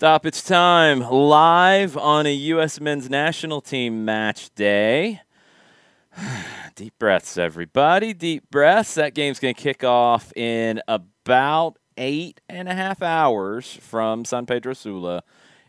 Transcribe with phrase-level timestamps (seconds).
[0.00, 1.00] Stop, it's time.
[1.00, 2.80] Live on a U.S.
[2.80, 5.20] men's national team match day.
[6.74, 8.14] Deep breaths, everybody.
[8.14, 8.94] Deep breaths.
[8.94, 14.46] That game's going to kick off in about eight and a half hours from San
[14.46, 15.22] Pedro Sula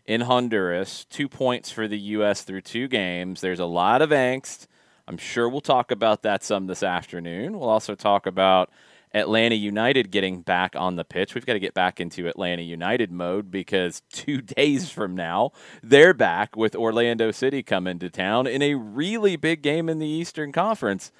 [0.06, 1.04] in Honduras.
[1.10, 2.40] Two points for the U.S.
[2.40, 3.42] through two games.
[3.42, 4.66] There's a lot of angst.
[5.06, 7.58] I'm sure we'll talk about that some this afternoon.
[7.58, 8.70] We'll also talk about
[9.14, 11.34] Atlanta United getting back on the pitch.
[11.34, 15.52] We've got to get back into Atlanta United mode because two days from now,
[15.82, 20.06] they're back with Orlando City coming to town in a really big game in the
[20.06, 21.12] Eastern Conference.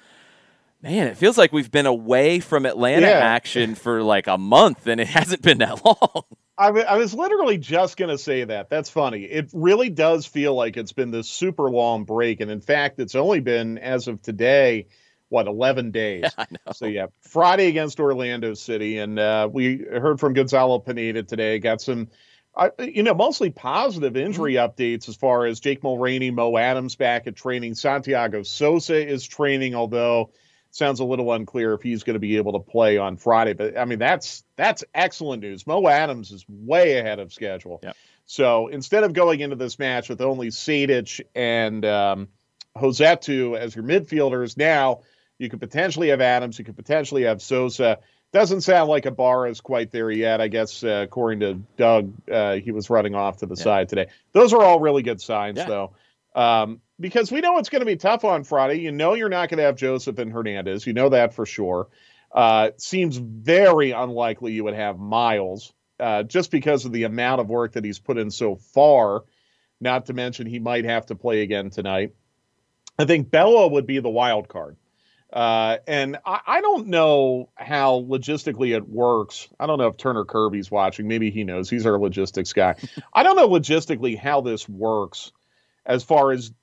[0.81, 3.19] Man, it feels like we've been away from Atlanta Yeah.
[3.19, 6.23] action for like a month, and it hasn't been that long.
[6.57, 8.69] I wa- I was literally just going to say that.
[8.69, 9.23] That's funny.
[9.23, 12.41] It really does feel like it's been this super long break.
[12.41, 14.87] And in fact, it's only been, as of today,
[15.33, 16.25] what, 11 days?
[16.37, 16.73] Know.
[16.73, 18.99] So, yeah, Friday against Orlando City.
[18.99, 22.09] And uh, we heard from Gonzalo Pineda today, got some,
[22.55, 27.25] uh, you know, mostly positive injury updates as far as Jake Mulraney, Mo Adams back
[27.25, 27.73] at training.
[27.73, 30.31] Santiago Sosa is training, although
[30.69, 33.53] sounds a little unclear if he's going to be able to play on Friday.
[33.53, 35.65] But I mean, that's that's excellent news.
[35.65, 37.79] Mo Adams is way ahead of schedule.
[37.81, 37.95] Yep.
[38.25, 42.27] So instead of going into this match with only Sejdic and um,
[42.75, 45.01] Josetu as your midfielders, now
[45.39, 46.59] you could potentially have Adams.
[46.59, 47.99] You could potentially have Sosa.
[48.31, 50.41] Doesn't sound like Ibarra is quite there yet.
[50.41, 53.63] I guess uh, according to Doug, uh, he was running off to the Yeah.
[53.63, 54.07] side today.
[54.31, 55.65] Those are all really good signs, Yeah.
[55.67, 55.91] though.
[56.35, 58.79] Um, because we know it's going to be tough on Friday.
[58.79, 60.87] You know you're not going to have Josef and Hernandez.
[60.87, 61.89] You know that for sure.
[62.31, 67.49] Uh, seems very unlikely you would have Miles, uh, just because of the amount of
[67.49, 69.25] work that he's put in so far.
[69.79, 72.13] Not to mention he might have to play again tonight.
[72.97, 74.77] I think Bello would be the wild card.
[75.33, 79.49] Uh, and I, I don't know how logistically it works.
[79.59, 81.07] I don't know if Turner Kirby's watching.
[81.07, 81.71] Maybe he knows.
[81.71, 82.75] He's our logistics guy.
[83.13, 85.31] I don't know logistically how this works
[85.87, 86.53] as far as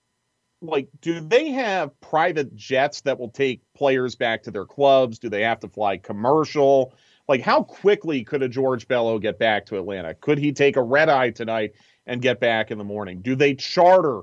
[0.63, 5.29] like do they have private jets that will take players back to their clubs do
[5.31, 6.93] they have to fly commercial
[7.29, 10.83] like how quickly could a george bello get back to atlanta could he take a
[10.83, 11.73] red eye tonight
[12.07, 14.21] and get back in the morning do they charter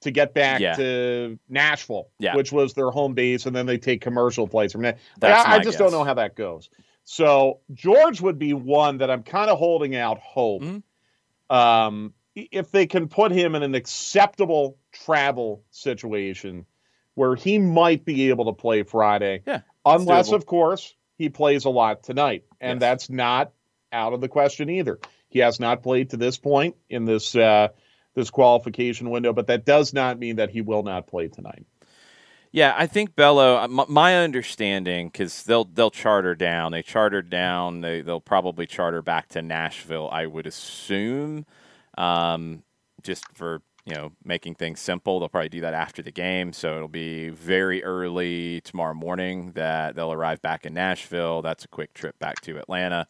[0.00, 0.74] to get back Yeah.
[0.74, 2.36] to nashville Yeah.
[2.36, 4.96] which was their home base and then they take commercial flights from there.
[5.18, 6.70] That's I, I just don't know how that goes
[7.04, 10.82] so george would be one that i'm kind of holding out hope Mhm.
[11.48, 16.64] um, if they can put him in an acceptable travel situation
[17.14, 19.42] where he might be able to play Friday.
[19.46, 22.44] Yeah, Unless, of course, he plays a lot tonight.
[22.60, 22.80] And Yes.
[22.80, 23.52] that's not
[23.92, 25.00] out of the question either.
[25.28, 27.68] He has not played to this point in this uh,
[28.14, 31.66] this qualification window, but that does not mean that he will not play tonight.
[32.52, 33.56] Yeah, I think Bello.
[33.58, 36.72] uh, My, understanding, because they'll they'll charter down.
[36.72, 37.80] They chartered down.
[37.80, 40.08] They they'll probably charter back to Nashville.
[40.10, 41.46] I would assume,
[41.96, 42.64] um,
[43.04, 45.20] just for you know making things simple.
[45.20, 49.94] They'll probably do that after the game, so it'll be very early tomorrow morning that
[49.94, 51.42] they'll arrive back in Nashville.
[51.42, 53.06] That's a quick trip back to Atlanta.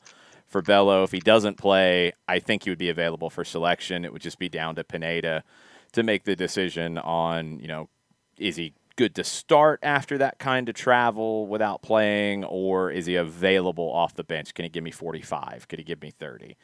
[0.50, 4.05] For Bello, if he doesn't play, I think he would be available for selection.
[4.05, 5.44] It would just be down to Pineda
[5.93, 7.88] to make the decision on, you know,
[8.37, 13.14] is he good to start after that kind of travel without playing, or is he
[13.14, 14.52] available off the bench?
[14.52, 15.69] Can he give me 45?
[15.69, 16.56] Could he give me 30?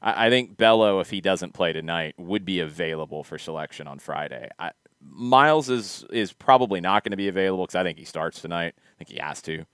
[0.00, 3.98] I, I think Bello, if he doesn't play tonight, would be available for selection on
[3.98, 4.48] Friday.
[4.58, 4.70] I,
[5.04, 8.74] Miles is is probably not going to be available because I think he starts tonight.
[8.76, 9.66] I think he has to,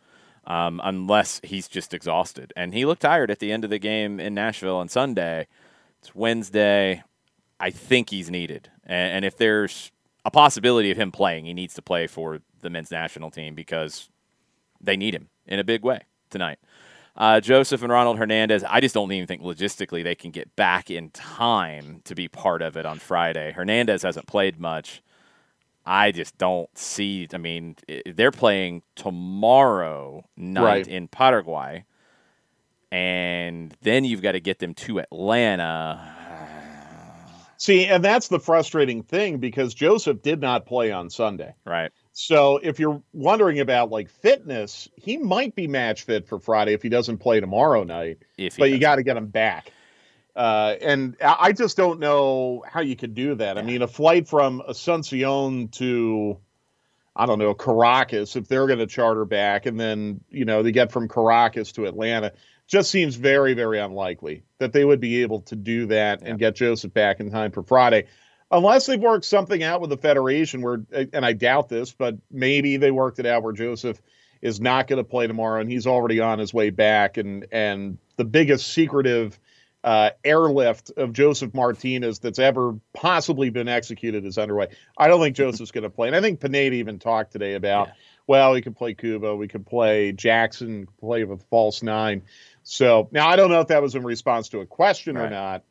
[0.48, 2.52] um, unless he's just exhausted.
[2.56, 5.46] And he looked tired at the end of the game in Nashville on Sunday.
[6.00, 7.04] It's Wednesday.
[7.60, 8.70] I think he's needed.
[8.84, 9.92] And, and if there's
[10.24, 14.08] a possibility of him playing, he needs to play for the men's national team because
[14.80, 16.00] they need him in a big way
[16.30, 16.58] tonight.
[17.14, 20.90] Uh, Josef and Ronald Hernandez, I just don't even think logistically they can get back
[20.90, 23.52] in time to be part of it on Friday.
[23.52, 25.02] Hernandez hasn't played much.
[25.88, 27.26] I just don't see.
[27.32, 30.87] I mean, they're playing tomorrow night right.
[30.87, 31.87] in Paraguay,
[32.93, 36.14] and then you've got to get them to Atlanta.
[37.56, 41.55] See, and that's the frustrating thing because Josef did not play on Sunday.
[41.64, 41.90] Right.
[42.12, 46.82] So if you're wondering about like fitness, he might be match fit for Friday if
[46.82, 48.19] he doesn't play tomorrow night.
[48.37, 49.73] If but you got to get him back.
[50.38, 53.58] Uh, and I just don't know how you could do that.
[53.58, 56.38] I mean, a flight from Asuncion to,
[57.17, 60.70] I don't know, Caracas, if they're going to charter back, and then, you know, they
[60.70, 62.32] get from Caracas to Atlanta,
[62.69, 66.29] just seems very, very unlikely that they would be able to do that yeah.
[66.29, 68.06] and get Josef back in time for Friday
[68.52, 70.81] unless they've worked something out with the federation where
[71.12, 74.00] and i doubt this but maybe they worked it out where josef
[74.40, 77.99] is not going to play tomorrow and he's already on his way back and and
[78.17, 79.38] the biggest secretive
[79.88, 84.69] uh, airlift of josef martinez that's ever possibly been executed is underway
[84.99, 87.88] i don't think josef's going to play and i think pineda even talked today about
[87.88, 87.94] yeah.
[88.26, 92.23] well we could play Cuba, we could play jackson play with false nine
[92.62, 95.26] so now i don't know if that was in response to a question right.
[95.26, 95.64] or not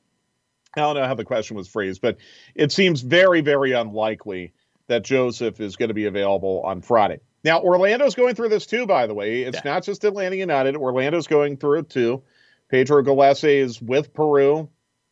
[0.75, 2.17] I don't know how the question was phrased, but
[2.53, 4.53] it seems very, very unlikely
[4.87, 7.19] that Josef is going to be available on Friday.
[7.43, 9.43] Now, Orlando's going through this too, by the way.
[9.43, 9.73] It's yeah.
[9.73, 10.75] not just Atlanta United.
[10.75, 12.23] Orlando's going through it too.
[12.69, 14.69] Pedro Gallese is with Peru.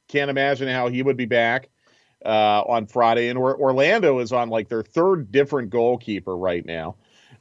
[0.07, 1.69] Can't imagine how he would be back
[2.25, 3.29] uh, on Friday.
[3.29, 6.95] And or- Orlando is on like their third different goalkeeper right now.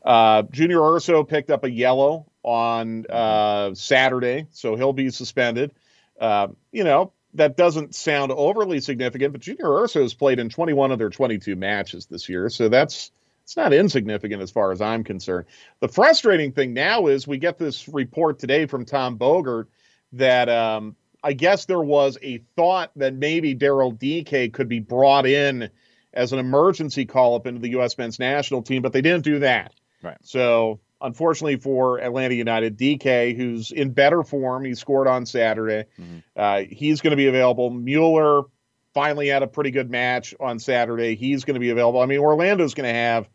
[0.05, 5.73] Uh, Junior Urso picked up a yellow on uh, Saturday, so he'll be suspended.
[6.21, 10.93] Uh, you know, that doesn't sound overly significant, but Junior Urso has played in 21
[10.93, 13.11] of their 22 matches this year, so that's
[13.43, 15.47] it's not insignificant as far as I'm concerned.
[15.81, 19.67] The frustrating thing now is we get this report today from Tom Bogert
[20.17, 25.27] that um, I guess there was a thought that maybe Daryl Dike could be brought
[25.27, 25.71] in
[26.13, 27.99] as an emergency call up into the U.S.
[27.99, 29.75] men's national team, but they didn't do that.
[30.03, 30.19] Right.
[30.23, 35.89] So unfortunately for Atlanta United, Dike, who's in better form, he scored on Saturday.
[35.99, 36.19] Mm-hmm.
[36.37, 37.71] Uh, he's going to be available.
[37.71, 38.43] Mueller
[38.93, 41.17] finally had a pretty good match on Saturday.
[41.17, 42.01] He's going to be available.
[42.01, 43.29] I mean, Orlando's going to have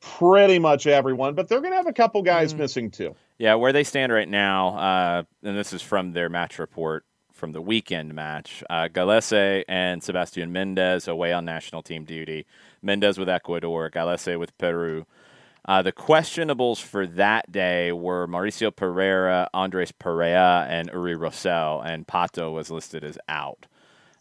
[0.00, 2.62] pretty much everyone, but they're going to have a couple guys mm-hmm.
[2.62, 3.14] missing too.
[3.40, 7.52] Yeah, where they stand right now, uh, and this is from their match report from
[7.52, 8.62] the weekend match.
[8.68, 12.44] Uh, Gallese and Sebastian Mendez away on national team duty.
[12.82, 15.06] Mendez with Ecuador, Gallese with Peru.
[15.64, 22.06] Uh, the questionables for that day were Mauricio Pereira, Andres Perea, and Uri Rosell, and
[22.06, 23.64] Pato was listed as out.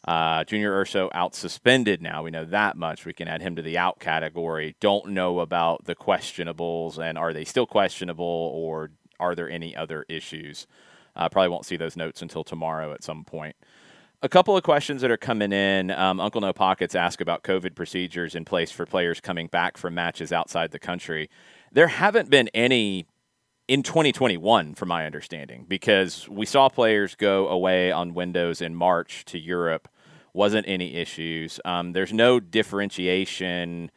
[0.08, 2.24] Uh, Junior Urso out suspended now.
[2.24, 3.06] We know that much.
[3.06, 4.78] We can add him to the out category.
[4.80, 10.06] Don't know about the questionables and are they still questionable or are there any other
[10.10, 10.68] issues?
[11.16, 13.56] Uh, probably won't see those notes until tomorrow at some point.
[14.22, 15.92] A couple of questions that are coming in.
[15.92, 19.94] Um, Uncle No Pockets asked about COVID procedures in place for players coming back from
[19.94, 21.30] matches outside the country.
[21.72, 23.06] There haven't been any
[23.70, 29.24] in 2021, from my understanding, because we saw players go away on windows in March
[29.26, 29.88] to Europe.
[30.34, 31.60] Wasn't any issues.
[31.64, 33.92] Um, there's no differentiation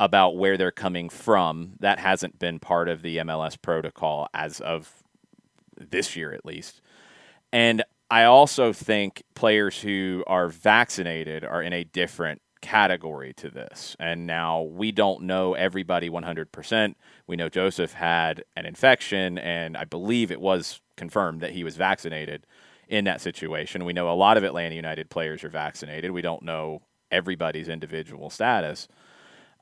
[0.00, 1.74] about where they're coming from.
[1.78, 5.04] That hasn't been part of the MLS protocol as of
[5.76, 6.80] this year, at least.
[7.52, 13.94] And I also think players who are vaccinated are in a different category to this.
[14.00, 16.94] And now we don't know everybody 100%.
[17.26, 21.76] We know Josef had an infection, and I believe it was confirmed that he was
[21.76, 22.46] vaccinated
[22.88, 23.84] in that situation.
[23.84, 26.10] We know a lot of Atlanta United players are vaccinated.
[26.10, 28.88] We don't know everybody's individual status.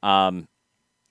[0.02, 0.48] Um,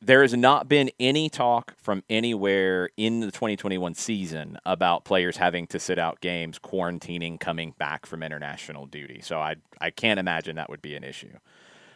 [0.02, 5.66] there has not been any talk from anywhere in the 2021 season about players having
[5.68, 9.22] to sit out games, quarantining, coming back from international duty.
[9.24, 11.38] So I I can't imagine that would be an issue.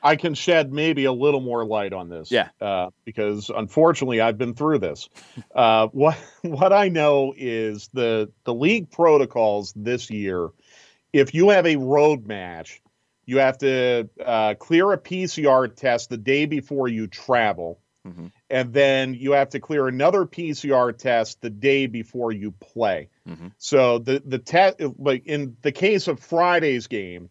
[0.03, 2.31] I can shed maybe a little more light on this.
[2.31, 2.49] Yeah.
[2.59, 5.09] Uh, because unfortunately, I've been through this.
[5.53, 10.49] uh, what what I know is the the league protocols this year.
[11.13, 12.81] If you have a road match,
[13.25, 17.79] You have to uh, clear a PCR test the day before you travel.
[18.07, 18.27] Mm-hmm.
[18.49, 23.09] And then you have to clear another PCR test the day before you play.
[23.29, 23.49] Mm-hmm.
[23.59, 27.29] So the the test, like in the case of Friday's game,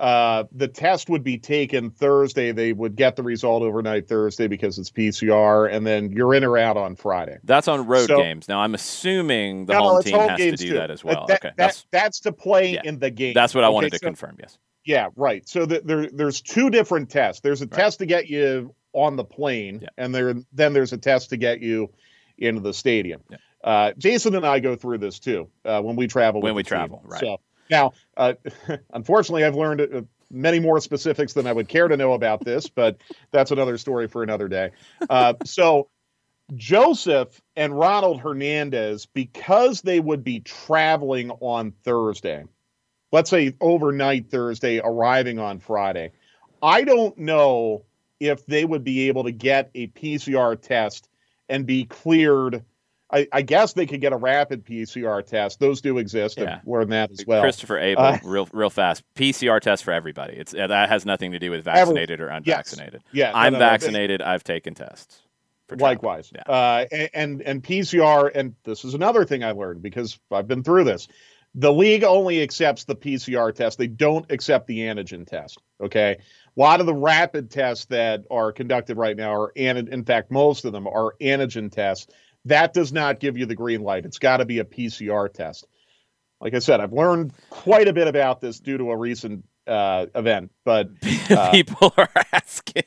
[0.00, 2.52] uh, the test would be taken Thursday.
[2.52, 6.56] They would get the result overnight Thursday because it's PCR, and then you're in or
[6.56, 7.36] out on Friday.
[7.44, 8.48] That's on road So- games.
[8.48, 10.74] Now I'm assuming the No, home team has to do too.
[10.74, 11.26] that as well.
[11.26, 12.80] That, okay, that- that's that's to play yeah.
[12.84, 13.34] in the game.
[13.34, 14.36] that's what I Okay, wanted to so- confirm.
[14.40, 14.56] Yes.
[14.88, 15.46] Yeah, right.
[15.46, 17.42] So the, there, there's two different tests.
[17.42, 17.72] There's a Right.
[17.78, 19.88] test to get you on the plane, Yeah.
[19.98, 21.90] and there then there's a test to get you
[22.38, 23.20] into the stadium.
[23.30, 23.36] Yeah.
[23.62, 26.40] Uh, Jason and I go through this too uh, when we travel.
[26.40, 26.76] When we the team.
[26.78, 27.20] travel, right.
[27.20, 27.36] So
[27.70, 28.32] now, uh,
[28.94, 32.66] unfortunately, I've learned uh, many more specifics than I would care to know about this,
[32.74, 32.96] but
[33.30, 34.70] that's another story for another day.
[35.10, 35.90] Uh, so.
[36.56, 42.44] Josef and Ronald Hernandez, because they would be traveling on Thursday,
[43.12, 46.12] let's say overnight Thursday, arriving on Friday.
[46.62, 47.84] I don't know
[48.20, 51.08] if they would be able to get a PCR test
[51.48, 52.64] and be cleared.
[53.10, 55.60] I, I guess they could get a rapid PCR test.
[55.60, 56.36] Those do exist.
[56.36, 56.58] Yeah.
[56.60, 57.40] I've learned that as well.
[57.40, 59.02] Christopher Abel, Uh, real real fast.
[59.14, 60.34] PCR test for everybody.
[60.34, 63.02] It's uh, that has nothing to do with vaccinated or unvaccinated.
[63.12, 63.64] Yeah, I'm no, no.
[63.64, 64.20] vaccinated.
[64.20, 65.22] I've taken tests.
[65.74, 66.30] Likewise.
[66.34, 66.42] Yeah.
[66.42, 70.84] Uh, and and PCR, and this is another thing I learned because I've been through
[70.84, 71.08] this.
[71.54, 73.78] The league only accepts the PCR test.
[73.78, 75.58] They don't accept the antigen test.
[75.82, 76.18] Okay.
[76.56, 80.30] A lot of the rapid tests that are conducted right now are, an- in fact,
[80.30, 82.06] most of them are antigen tests.
[82.44, 84.04] That does not give you the green light.
[84.04, 85.66] It's got to be a PCR test.
[86.40, 90.06] Like I said, I've learned quite a bit about this due to a recent uh,
[90.14, 90.90] event, but
[91.30, 92.84] Uh, People are asking.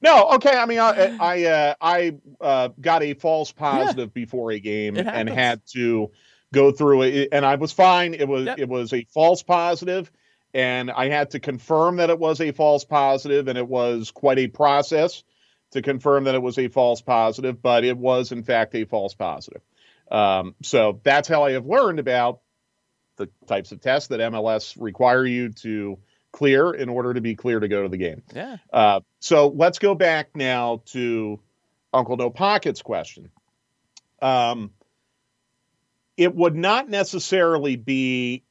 [0.00, 0.56] no, okay.
[0.56, 5.28] I mean, I I uh, I uh, got a false positive before a game and
[5.28, 6.10] had to
[6.54, 8.14] go through it, and I was fine.
[8.14, 8.58] It was Yep.
[8.58, 10.10] it was a false positive,
[10.54, 14.38] and I had to confirm that it was a false positive, and it was quite
[14.38, 15.22] a process
[15.72, 19.14] to confirm that it was a false positive, but it was in fact a false
[19.14, 19.60] positive.
[20.10, 22.40] Um, so that's how I have learned about
[23.16, 25.98] the types of tests that MLS require you to
[26.32, 28.22] clear in order to be clear to go to the game.
[28.34, 28.56] Yeah.
[28.72, 31.40] Uh, so let's go back now to
[31.92, 33.30] Uncle No Pockets question.
[34.20, 34.70] Um,
[36.16, 38.44] it would not necessarily be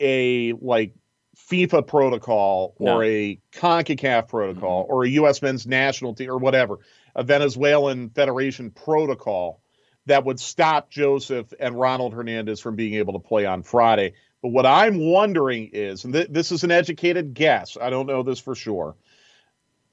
[0.00, 0.94] a like
[1.36, 3.02] FIFA protocol or No.
[3.02, 4.92] a CONCACAF protocol mm-hmm.
[4.92, 5.42] or a U.S.
[5.42, 6.78] men's national team or whatever,
[7.14, 9.60] a Venezuelan Federation protocol
[10.06, 14.14] that would stop Josef and Ronald Hernandez from being able to play on Friday.
[14.42, 18.22] But what I'm wondering is, and th- this is an educated guess, I don't know
[18.22, 18.96] this for sure.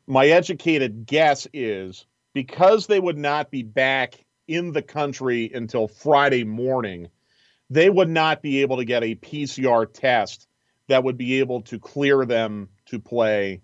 [0.07, 6.43] My educated guess is because they would not be back in the country until Friday
[6.43, 7.09] morning,
[7.69, 10.47] they would not be able to get a PCR test
[10.87, 13.61] that would be able to clear them to play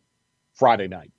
[0.53, 1.11] Friday night.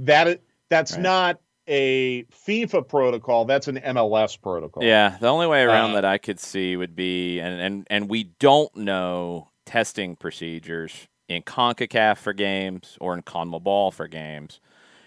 [0.00, 1.02] That that's Right.
[1.02, 4.84] not a FIFA protocol, that's an MLS protocol.
[4.84, 8.10] Yeah, the only way around Uh, that I could see would be, and, and, and
[8.10, 14.60] we don't know testing procedures in CONCACAF for games or in CONMEBOL for games.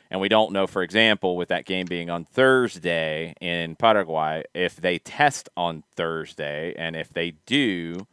[0.09, 4.77] And we don't know, for example, with that game being on Thursday in Paraguay, if
[4.77, 6.73] they test on Thursday.
[6.77, 8.07] And if they do,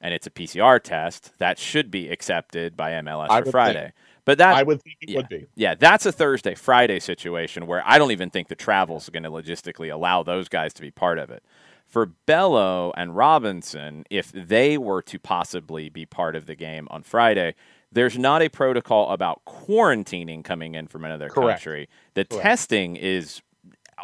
[0.00, 3.82] and it's a PCR test, that should be accepted by MLS I for Friday.
[3.82, 3.94] think.
[4.24, 5.16] But that I would think it yeah.
[5.18, 5.46] would be.
[5.54, 9.30] Yeah, that's a Thursday Friday situation where I don't even think the travel's going to
[9.30, 11.42] logistically allow those guys to be part of it.
[11.86, 17.02] For Bello and Robinson, if they were to possibly be part of the game on
[17.02, 17.54] Friday,
[17.94, 21.60] there's not a protocol about quarantining coming in from another Correct.
[21.60, 21.88] country.
[22.14, 22.42] The Correct.
[22.42, 23.40] testing is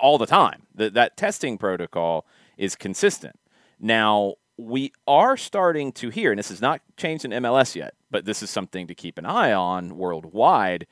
[0.01, 0.63] all the time.
[0.75, 2.25] The, that testing protocol
[2.57, 3.39] is consistent.
[3.79, 8.25] Now, we are starting to hear, and this has not changed in MLS yet, but
[8.25, 10.87] this is something to keep an eye on worldwide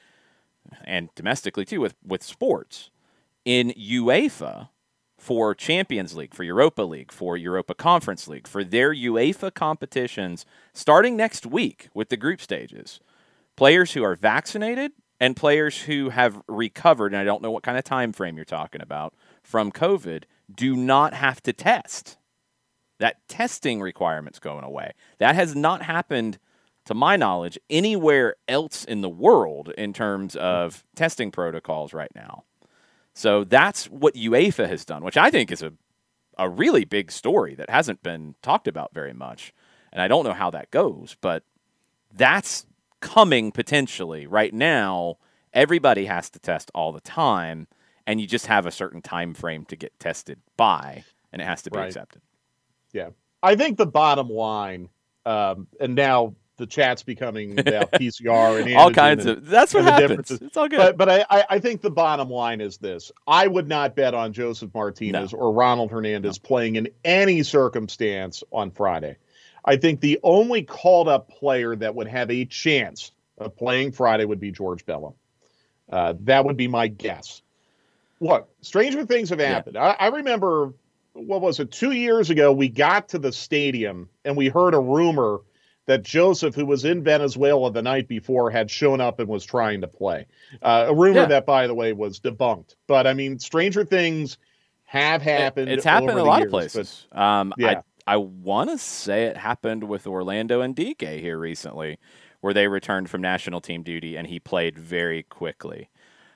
[0.85, 2.91] and domestically too with, with sports.
[3.45, 4.69] In UEFA,
[5.19, 11.17] for Champions League, for Europa League, for Europa Conference League, for their UEFA competitions starting
[11.17, 13.01] next week with the group stages,
[13.57, 17.77] players who are vaccinated and players who have recovered, and I don't know what kind
[17.77, 20.23] of time frame you're talking about, from COVID,
[20.55, 22.17] do not have to test.
[23.01, 24.93] That testing requirement's going away.
[25.19, 26.39] That has not happened,
[26.85, 32.45] to my knowledge, anywhere else in the world in terms of testing protocols right now.
[33.19, 35.73] So that's what UEFA has done, which I think is a,
[36.39, 39.53] a really big story that hasn't been talked about very much.
[39.93, 41.43] And I don't know how that goes, but
[42.15, 42.65] that's
[43.01, 44.29] coming potentially.
[44.29, 45.17] Right now,
[45.53, 47.67] everybody has to test all the time,
[48.07, 51.63] and you just have a certain time frame to get tested by, and it has
[51.63, 51.87] to be Right.
[51.89, 52.23] accepted.
[52.93, 53.09] Yeah.
[53.43, 54.91] I think the bottom line,
[55.27, 59.47] um, and now the chat's becoming about PCR and all kinds and, of.
[59.47, 60.31] That's what happens.
[60.31, 60.79] It's all good.
[60.79, 64.33] But, but I, I think the bottom line is this: I would not bet on
[64.33, 65.39] Josef Martinez no.
[65.39, 66.47] or Ronald Hernandez no.
[66.47, 69.17] playing in any circumstance on Friday.
[69.65, 74.25] I think the only called up player that would have a chance of playing Friday
[74.25, 75.15] would be George Bello.
[75.91, 77.43] Uh, that would be my guess.
[78.21, 79.77] Look, stranger things have happened.
[79.77, 79.95] Yeah.
[79.99, 80.73] I, I remember,
[81.13, 84.81] what was it, two years ago, we got to the stadium and we heard a
[84.81, 85.41] rumor
[85.89, 89.81] that Josef, who was in Venezuela the night before, had shown up and was trying
[89.81, 90.27] to play.
[90.61, 91.27] Uh, a rumor yeah.
[91.27, 92.77] that, by the way, was debunked.
[92.87, 94.37] But I mean, stranger things
[94.85, 95.71] have happened.
[95.71, 97.07] It, it's happened a lot years, of places.
[97.11, 97.81] But, um, yeah.
[98.07, 101.99] I, I want to say it happened with Orlando and Dike here recently,
[102.43, 105.89] where they returned from national team duty and he played very quickly.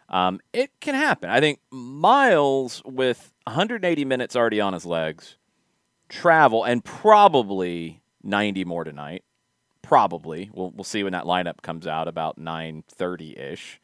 [0.09, 1.29] Um, it can happen.
[1.29, 5.37] I think Miles, with 180 minutes already on his legs,
[6.09, 9.25] travel, and probably 90 more tonight.
[9.83, 10.51] Probably.
[10.53, 13.81] We'll, we'll see when that lineup comes out about 9.30 ish.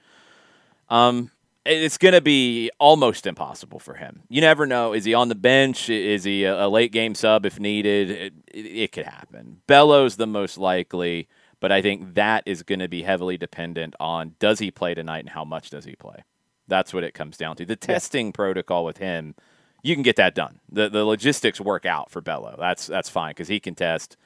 [0.88, 1.30] Um,
[1.64, 4.22] it's going to be almost impossible for him.
[4.28, 4.94] You never know.
[4.94, 5.90] Is he on the bench?
[5.90, 8.10] Is he a, a late game sub if needed?
[8.10, 9.60] It, it, it could happen.
[9.66, 11.28] Bello's the most likely.
[11.60, 15.20] But I think that is going to be heavily dependent on does he play tonight
[15.20, 16.24] and how much does he play.
[16.68, 17.66] That's what it comes down to.
[17.66, 18.32] The testing yeah.
[18.32, 19.34] protocol with him,
[19.82, 20.60] you can get that done.
[20.70, 22.54] The the logistics work out for Bello.
[22.58, 24.16] That's that's fine because he can test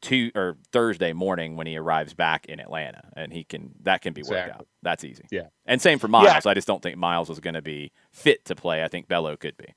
[0.00, 4.12] two or Thursday morning when he arrives back in Atlanta, and he can that can
[4.12, 4.50] be exactly.
[4.50, 4.66] worked out.
[4.82, 5.24] That's easy.
[5.30, 5.48] Yeah.
[5.66, 6.44] And same for Miles.
[6.44, 6.50] Yeah.
[6.50, 8.82] I just don't think Miles was going to be fit to play.
[8.82, 9.74] I think Bello could be.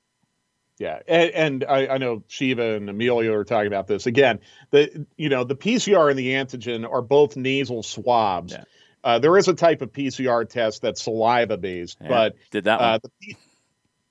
[0.82, 4.40] Yeah, and, and I, I, know Shiva and Amelia are talking about this again.
[4.72, 8.54] The you know the PCR and the antigen are both nasal swabs.
[8.54, 8.64] Yeah.
[9.04, 12.82] Uh, there is a type of PCR test that's saliva based, yeah, but did that
[12.82, 13.36] uh, the,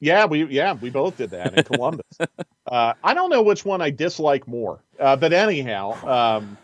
[0.01, 2.19] yeah, we yeah we both did that in Columbus.
[2.67, 6.59] uh, I don't know which one I dislike more, uh, but anyhow, um,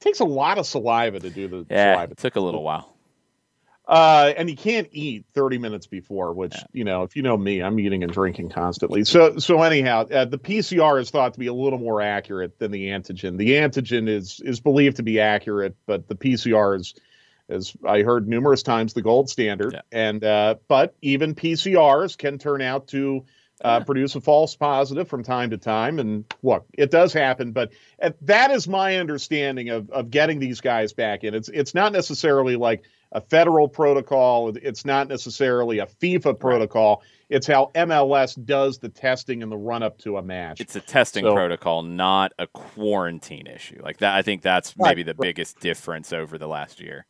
[0.00, 2.12] takes a lot of saliva to do the yeah, saliva.
[2.12, 2.92] It took a little while.
[3.86, 6.64] Uh, and you can't eat 30 minutes before, which, yeah.
[6.72, 9.04] you know, if you know me, I'm eating and drinking constantly.
[9.04, 12.70] So, so anyhow, uh, the PCR is thought to be a little more accurate than
[12.70, 13.38] the antigen.
[13.38, 16.94] The antigen is, is believed to be accurate, but the PCR is,
[17.52, 19.74] as I heard numerous times, the gold standard.
[19.74, 19.80] Yeah.
[19.92, 23.24] And, uh, but even PCRs can turn out to,
[23.64, 23.84] uh, yeah.
[23.84, 25.98] produce a false positive from time to time.
[25.98, 30.60] And look, it does happen, but uh, that is my understanding of, of getting these
[30.60, 31.34] guys back in.
[31.34, 34.52] It's, it's not necessarily like, a federal protocol.
[34.56, 37.02] It's not necessarily a FIFA protocol.
[37.28, 40.60] It's how MLS does the testing in the run up to a match.
[40.60, 43.80] It's a testing so, protocol, not a quarantine issue.
[43.82, 45.20] Like that, I think that's maybe the right.
[45.20, 47.06] biggest difference over the last year.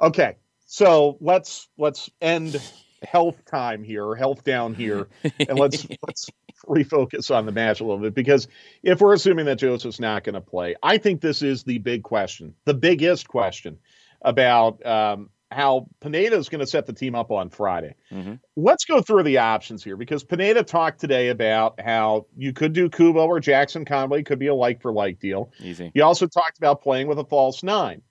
[0.00, 2.60] Okay, so let's let's end
[3.02, 5.08] health time here, health down here,
[5.48, 6.30] and let's let's
[6.66, 8.48] refocus on the match a little bit because
[8.82, 12.02] if we're assuming that Josef's not going to play, I think this is the big
[12.02, 13.78] question, the biggest question
[14.22, 17.94] about um, how Pineda is going to set the team up on Friday.
[18.10, 18.34] Mm-hmm.
[18.56, 22.88] Let's go through the options here because Pineda talked today about how you could do
[22.88, 25.52] Kubo or Jackson Conway could be a like for like deal.
[25.60, 25.90] Easy.
[25.94, 28.02] He also talked about playing with a false nine.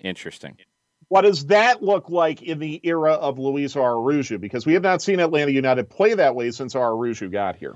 [0.00, 0.56] Interesting.
[1.10, 4.38] What does that look like in the era of Luis Araujo?
[4.38, 7.74] Because we have not seen Atlanta United play that way since Araujo got here.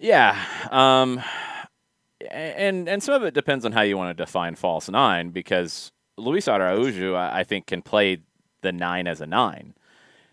[0.00, 0.42] Yeah.
[0.70, 1.22] Um,
[2.30, 5.92] and and some of it depends on how you want to define false nine because
[6.16, 8.22] Luis Araujo, I think, can play
[8.62, 9.74] the nine as a nine.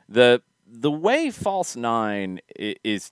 [0.08, 3.12] The the way false nine is,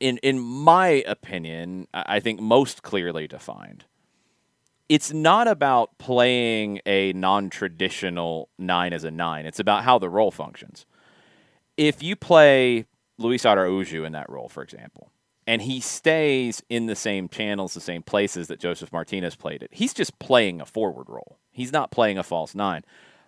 [0.00, 3.84] in in my opinion, I think most clearly defined.
[4.90, 9.46] It's not about playing a non-traditional nine as a nine.
[9.46, 10.84] It's about how the role functions.
[11.76, 15.12] If you play Luis Araujo in that role, for example,
[15.46, 19.70] and he stays in the same channels, the same places that Joseph Martinez played it.
[19.72, 21.38] He's just playing a forward role.
[21.52, 22.82] He's not playing a false nine.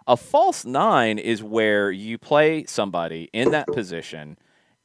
[0.09, 4.37] A false nine is where you play somebody in that position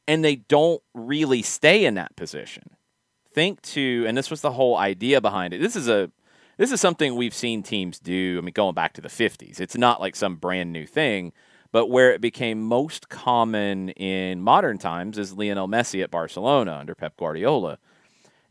[0.06, 2.70] and they don't really stay in that position.
[3.34, 5.60] Think to, and this was the whole idea behind it.
[5.60, 6.12] This is a
[6.58, 8.36] this is something we've seen teams do.
[8.36, 11.32] I mean, going back to the 50s, it's not like some brand new thing
[11.70, 16.94] but where it became most common in modern times is Lionel Messi at Barcelona under
[16.94, 17.78] Pep Guardiola.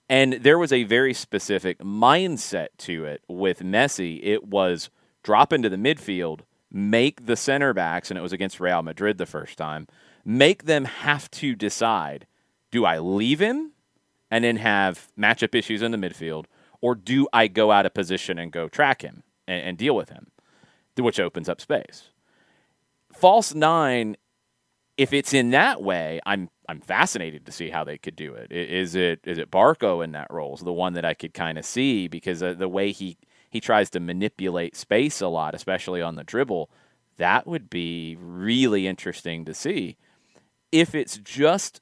[0.09, 4.19] And there was a very specific mindset to it with Messi.
[4.23, 4.89] It was
[5.23, 6.41] drop into the midfield,
[6.71, 9.87] make the center backs, and it was against Real Madrid the first time,
[10.23, 12.27] make them have to decide
[12.69, 13.71] do I leave him
[14.29, 16.45] and then have matchup issues in the midfield,
[16.81, 20.09] or do I go out of position and go track him and, and deal with
[20.09, 20.27] him,
[20.97, 22.09] which opens up space
[23.17, 24.15] false nine,
[24.95, 28.51] if it's in that way, I'm I'm fascinated to see how they could do it.
[28.51, 31.57] Is it is it Barco in that role is the one that I could kind
[31.57, 33.17] of see because the way he
[33.49, 36.69] he tries to manipulate space a lot, especially on the dribble.
[37.17, 39.97] That would be really interesting to see.
[40.71, 41.81] If it's just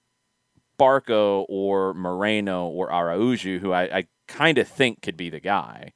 [0.79, 5.93] Barco or Moreno or Araujo, who I, I kind of think could be the guy,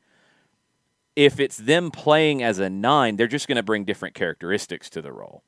[1.16, 5.02] if it's them playing as a nine, they're just going to bring different characteristics to
[5.02, 5.44] the role.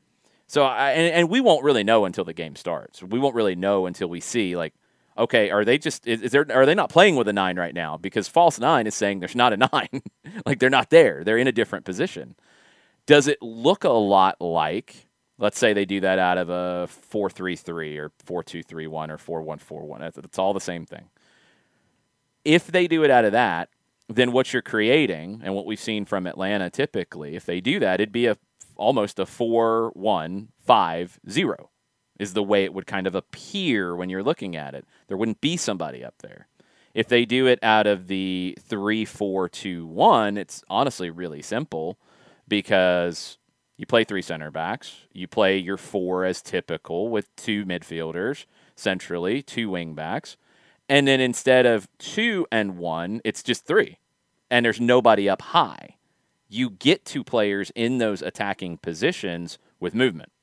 [0.47, 3.01] So, I, and, and, we won't really know until the game starts.
[3.01, 4.73] We won't really know until we see, like,
[5.17, 7.73] okay, are they just is, is there are they not playing with a nine right
[7.73, 7.97] now?
[7.97, 10.01] Because false nine is saying there's not a nine,
[10.45, 11.23] like they're not there.
[11.23, 12.35] They're in a different position.
[13.05, 15.07] Does it look a lot like?
[15.37, 18.87] Let's say they do that out of a four three three or four two three
[18.87, 20.01] one or four one four one.
[20.01, 21.09] It's all the same thing.
[22.43, 23.69] If they do it out of that,
[24.07, 27.99] then what you're creating and what we've seen from Atlanta typically, if they do that,
[27.99, 28.37] it'd be a
[28.75, 31.69] almost a four one five zero
[32.19, 34.85] is the way it would kind of appear when you're looking at it.
[35.07, 36.47] There wouldn't be somebody up there.
[36.93, 41.97] If they do it out of the three four two one, it's honestly really simple
[42.47, 43.37] because
[43.77, 49.41] you play three center backs, you play your four as typical with two midfielders centrally,
[49.41, 50.37] two wing backs,
[50.91, 53.97] and then instead of two and one, it's just three
[54.51, 55.95] and there's nobody up high.
[56.49, 60.33] You get two players in those attacking positions with movement.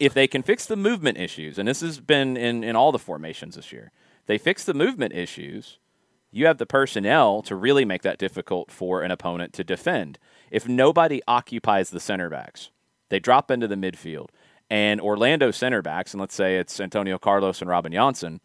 [0.00, 2.98] If they can fix the movement issues, and this has been in, in all the
[2.98, 3.92] formations this year,
[4.26, 5.78] they fix the movement issues,
[6.32, 10.18] you have the personnel to really make that difficult for an opponent to defend.
[10.50, 12.70] If nobody occupies the center backs,
[13.08, 14.30] they drop into the midfield,
[14.68, 18.40] and Orlando center backs, and let's say it's Antonio Carlos and Robin Jansson,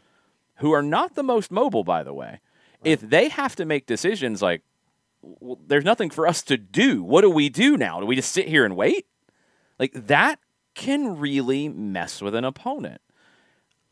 [0.58, 2.40] who are not the most mobile, by the way,
[2.84, 4.62] if they have to make decisions like,
[5.22, 7.02] well, there's nothing for us to do.
[7.04, 8.00] What do we do now?
[8.00, 9.08] Do we just sit here and wait?
[9.80, 10.40] Like that
[10.76, 13.02] can really mess with an opponent.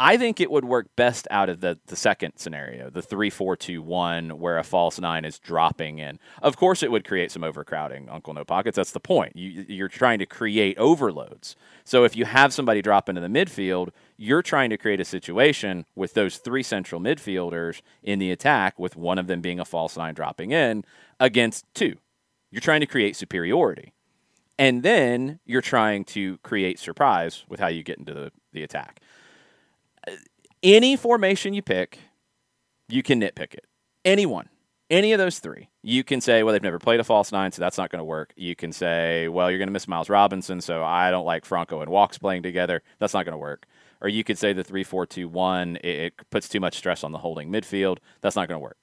[0.04, 3.56] I think it would work best out of the, the second scenario, the three four
[3.56, 6.18] two one, where a false nine is dropping in.
[6.42, 8.76] Of course, it would create some overcrowding, Uncle No Pockets.
[8.76, 9.36] That's the point.
[9.36, 11.56] You, you're trying to create overloads.
[11.84, 15.86] So if you have somebody drop into the midfield, you're trying to create a situation
[15.96, 19.96] with those three central midfielders in the attack, with one of them being a false
[19.96, 20.84] nine dropping in
[21.20, 21.98] against two.
[22.50, 23.94] You're trying to create superiority.
[24.58, 29.00] And then you're trying to create surprise with how you get into the, the attack
[30.64, 32.00] any formation you pick,
[32.88, 33.66] you can nitpick it.
[34.04, 34.50] Anyone,
[34.90, 35.70] any of those three.
[35.82, 38.06] You can say, well, they've never played a false nine, so that's not going to
[38.06, 38.34] work.
[38.36, 41.82] You can say, well, you're going to miss Miles Robinson, so I don't like Franco
[41.82, 42.84] and Walkes playing together.
[43.00, 43.66] That's not going to work.
[44.02, 47.04] Or you could say the three four two one it, it puts too much stress
[47.04, 48.00] on the holding midfield.
[48.22, 48.78] That's not going to work.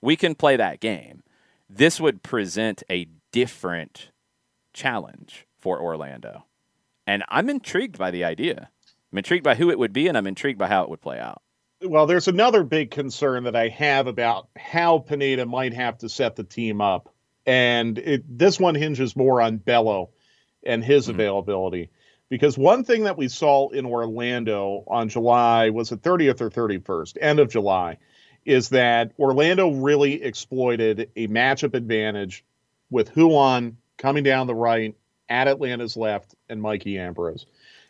[0.00, 1.22] We can play that game.
[1.70, 4.10] This would present a different
[4.72, 6.44] challenge for Orlando.
[7.06, 8.70] And I'm intrigued by the idea.
[9.16, 11.18] I'm intrigued by who it would be, and I'm intrigued by how it would play
[11.18, 11.40] out.
[11.80, 16.36] Well, there's another big concern that I have about how Pineda might have to set
[16.36, 17.08] the team up.
[17.46, 20.10] And it, this one hinges more on Bello
[20.66, 21.12] and his mm-hmm.
[21.12, 21.88] availability.
[22.28, 27.16] Because one thing that we saw in Orlando on July was the 30th or 31st,
[27.18, 27.96] end of July,
[28.44, 32.44] is that Orlando really exploited a matchup advantage
[32.90, 34.94] with Ruan coming down the right
[35.30, 37.46] at Atlanta's left and Mikey Ambrose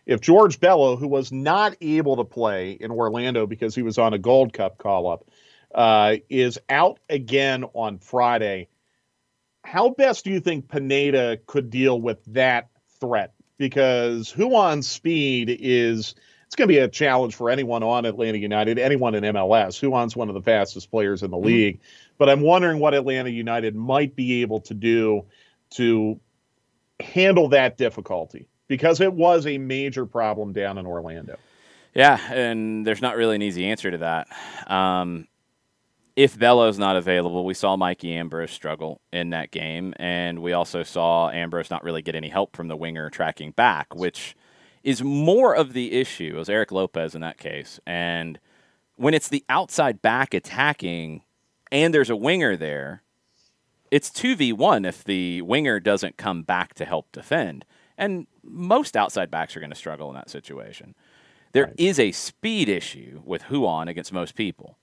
[0.06, 4.14] if George Bello, who was not able to play in Orlando because he was on
[4.14, 5.28] a Gold Cup call up,
[5.74, 8.68] uh, is out again on Friday,
[9.64, 12.68] how best do you think Pineda could deal with that
[13.00, 13.34] threat?
[13.58, 16.14] Because Ruan's speed is
[16.46, 19.82] it's going to be a challenge for anyone on Atlanta United, anyone in MLS.
[19.82, 21.46] Ruan's one of the fastest players in the mm-hmm.
[21.46, 21.80] league,
[22.16, 25.24] but I'm wondering what Atlanta United might be able to do
[25.70, 26.20] to
[27.00, 31.38] handle that difficulty because it was a major problem down in Orlando.
[31.94, 34.28] Yeah, and there's not really an easy answer to that.
[34.70, 35.28] Um,
[36.14, 40.82] if Bello's not available, we saw Mikey Ambrose struggle in that game, and we also
[40.82, 44.34] saw Ambrose not really get any help from the winger tracking back, which
[44.82, 46.32] is more of the issue.
[46.34, 47.80] It was Eric Lopez in that case.
[47.86, 48.38] And
[48.94, 51.22] when it's the outside back attacking
[51.72, 53.02] and there's a winger there,
[53.90, 57.64] it's 2v1 if the winger doesn't come back to help defend.
[57.98, 60.94] And most outside backs are going to struggle in that situation.
[61.52, 61.74] There right.
[61.78, 64.76] is a speed issue with Ruan against most people.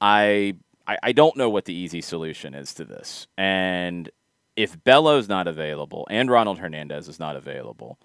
[0.00, 0.54] I,
[0.86, 3.26] I, I don't know what the easy solution is to this.
[3.36, 4.10] And
[4.56, 7.98] if Bello's not available and Ronald Hernandez is not available,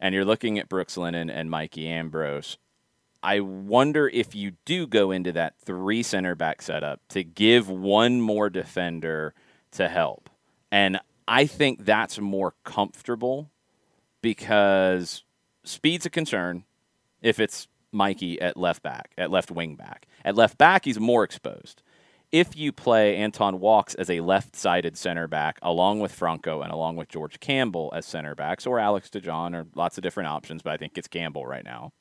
[0.00, 2.58] and you're looking at Brooks Lennon and Mikey Ambrose,
[3.22, 8.20] I wonder if you do go into that three center back setup to give one
[8.20, 9.34] more defender
[9.72, 10.30] to help.
[10.70, 13.50] And I think that's more comfortable
[14.22, 15.24] because
[15.64, 16.64] speed's a concern
[17.22, 20.06] if it's Mikey at left back, at left wing back.
[20.24, 21.82] At left back, he's more exposed.
[22.32, 26.96] if you play Anton Walkes as a left-sided center back, along with Franco and along
[26.96, 30.72] with George Campbell as center backs, or Alex DeJohn, or lots of different options, but
[30.72, 31.92] I think it's Campbell right now.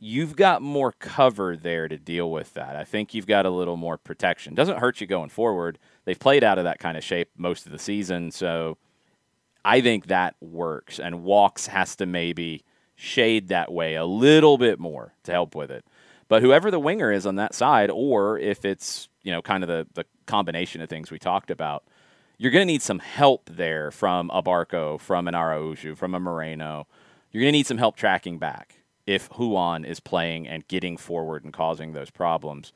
[0.00, 2.74] You've got more cover there to deal with that.
[2.74, 4.54] I think you've got a little more protection.
[4.54, 5.78] Doesn't hurt you going forward.
[6.04, 8.78] They've played out of that kind of shape most of the season, so
[9.64, 10.98] I think that works.
[10.98, 15.70] And Walkes has to maybe shade that way a little bit more to help with
[15.70, 15.84] it.
[16.28, 19.68] But whoever the winger is on that side, or if it's you know kind of
[19.68, 21.84] the the combination of things we talked about,
[22.38, 26.20] you're going to need some help there from a Barco, from an Araujo, from a
[26.20, 26.86] Moreno.
[27.30, 31.44] You're going to need some help tracking back if Ruan is playing and getting forward
[31.44, 32.72] and causing those problems.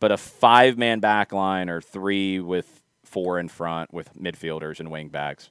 [0.00, 4.90] But a five man back line or three with four in front with midfielders and
[4.90, 5.50] wing backs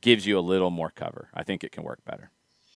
[0.00, 1.28] gives you a little more cover.
[1.34, 2.30] I think it can work better.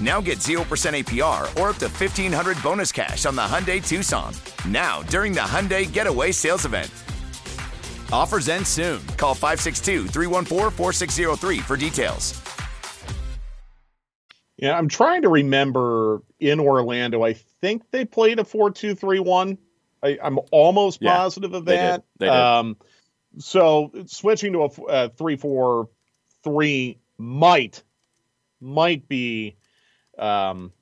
[0.00, 4.34] Now get 0% APR or up to 1500 bonus cash on the Hyundai Tucson.
[4.68, 6.90] Now, during the Hyundai Getaway Sales Event.
[8.12, 9.00] Offers end soon.
[9.16, 12.40] Call 562 314 4603 for details.
[14.58, 17.22] Yeah, I'm trying to remember in Orlando.
[17.22, 19.58] I think they played a four-two-three-one.
[20.02, 21.82] I, I'm almost Yeah, positive of they did.
[21.82, 22.04] that.
[22.18, 22.34] They did.
[22.34, 22.76] Um,
[23.38, 27.82] so switching to a f- a three-four-three might
[28.60, 29.56] might be
[30.18, 30.72] um,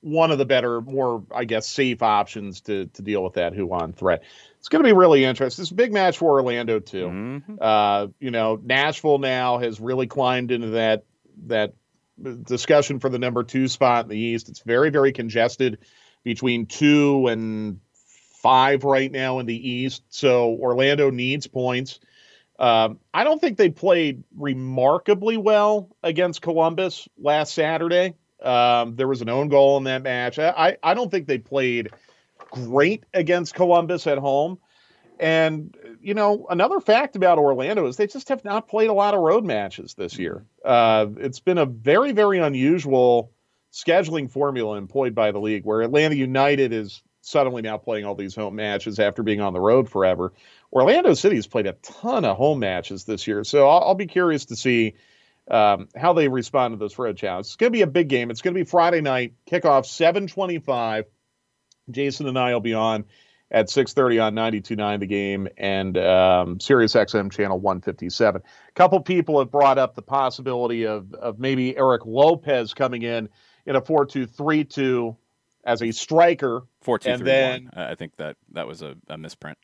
[0.00, 3.92] one of the better, more I guess safe options to to deal with that Ruan
[3.92, 4.22] threat.
[4.58, 5.62] It's going to be really interesting.
[5.62, 7.06] It's a big match for Orlando too.
[7.06, 7.58] Mhm.
[7.60, 11.04] Uh, you know, Nashville now has really climbed into that
[11.46, 11.74] that
[12.44, 14.48] discussion for the number two spot in the East.
[14.48, 15.78] It's very very congested
[16.24, 17.80] between two and
[18.42, 20.02] five right now in the East.
[20.10, 21.98] So Orlando needs points.
[22.58, 28.14] Um, I don't think they played remarkably well against Columbus last Saturday.
[28.42, 30.38] Um, there was an own goal in that match.
[30.38, 31.90] I, I, don't think they played
[32.50, 34.58] great against Columbus at home.
[35.18, 39.14] And, you know, another fact about Orlando is they just have not played a lot
[39.14, 40.44] of road matches this year.
[40.64, 43.32] Uh, it's been a very, very unusual
[43.72, 48.34] scheduling formula employed by the league where Atlanta United is suddenly now playing all these
[48.34, 50.32] home matches after being on the road forever.
[50.72, 53.44] Orlando City has played a ton of home matches this year.
[53.44, 54.94] So I'll, I'll be curious to see
[55.50, 57.46] um, how they respond to this road challenge.
[57.46, 58.30] It's going to be a big game.
[58.30, 61.06] It's going to be Friday night, kickoff 725.
[61.90, 63.04] Jason and I will be on
[63.50, 68.42] at 6.30 on 92.9 the game and um, Sirius XM channel 157.
[68.42, 73.28] A couple people have brought up the possibility of, of maybe Eric Lopez coming in
[73.64, 75.16] in a 4-2-3-2
[75.64, 76.66] as a striker.
[76.84, 79.58] 4-2-3-1 I think that that was a, a misprint.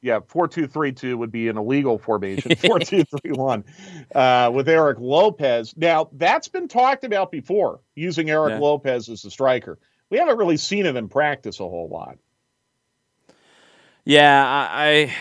[0.00, 2.50] Yeah, 4-2-3-2 would be an illegal formation.
[2.56, 3.64] 4-2-3-1
[4.14, 5.74] uh, with Eric Lopez.
[5.76, 8.58] Now, that's been talked about before, using Eric Yeah.
[8.58, 9.78] Lopez as a striker.
[10.10, 12.16] We haven't really seen it in practice a whole lot.
[14.04, 15.12] Yeah, I,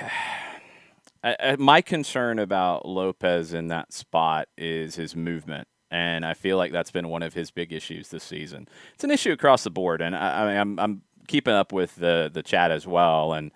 [1.23, 6.55] I, I my concern about Lopez in that spot is his movement, and I feel
[6.55, 8.69] like that's been one of his big issues this season.
[8.93, 11.95] It's an issue across the board, and I, I mean, I'm I'm keeping up with
[11.95, 13.51] the the chat as well, and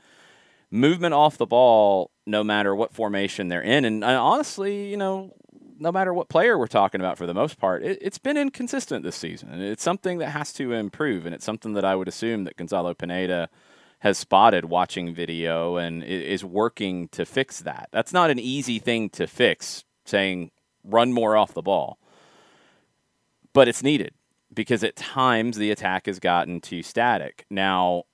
[0.71, 3.85] movement off the ball, no matter what formation they're in.
[3.85, 5.33] And, and honestly, you know,
[5.77, 9.03] no matter what player we're talking about for the most part, it, has been inconsistent
[9.03, 9.49] this season.
[9.49, 11.25] And it's something that has to improve.
[11.25, 13.49] And it's something that I would assume that Gonzalo Pineda
[13.99, 17.89] has spotted watching video and is working to fix that.
[17.91, 20.51] That's not an easy thing to fix, saying
[20.83, 21.99] run more off the ball.
[23.53, 24.13] But it's needed
[24.53, 27.45] because at times the attack has gotten too static.
[27.49, 28.05] Now,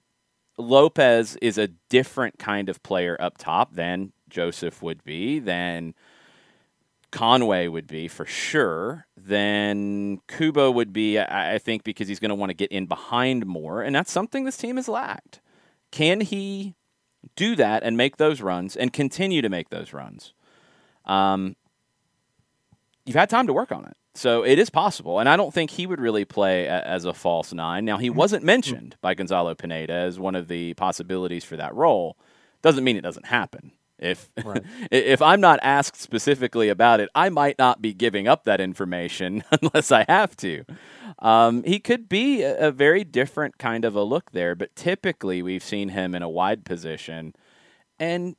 [0.57, 5.93] Lopez is a different kind of player up top than Josef would be, than
[7.11, 12.35] Conway would be for sure, than Kubo would be, I think, because he's going to
[12.35, 13.81] want to get in behind more.
[13.81, 15.41] And that's something this team has lacked.
[15.91, 16.75] Can he
[17.35, 20.33] do that and make those runs and continue to make those runs?
[21.05, 21.55] Um,
[23.05, 23.95] you've had time to work on it.
[24.17, 25.19] So it is possible.
[25.19, 27.85] And I don't think he would really play a, as a false nine.
[27.85, 32.17] Now, he wasn't mentioned by Gonzalo Pineda as one of the possibilities for that role.
[32.63, 33.73] Doesn't mean it doesn't happen.
[33.99, 34.63] If right.
[34.91, 39.43] if I'm not asked specifically about it, I might not be giving up that information
[39.61, 40.65] unless I have to.
[41.19, 45.41] Um, he could be a, a, very different kind of a look there, but typically
[45.41, 47.33] we've seen him in a wide position,
[47.97, 48.35] and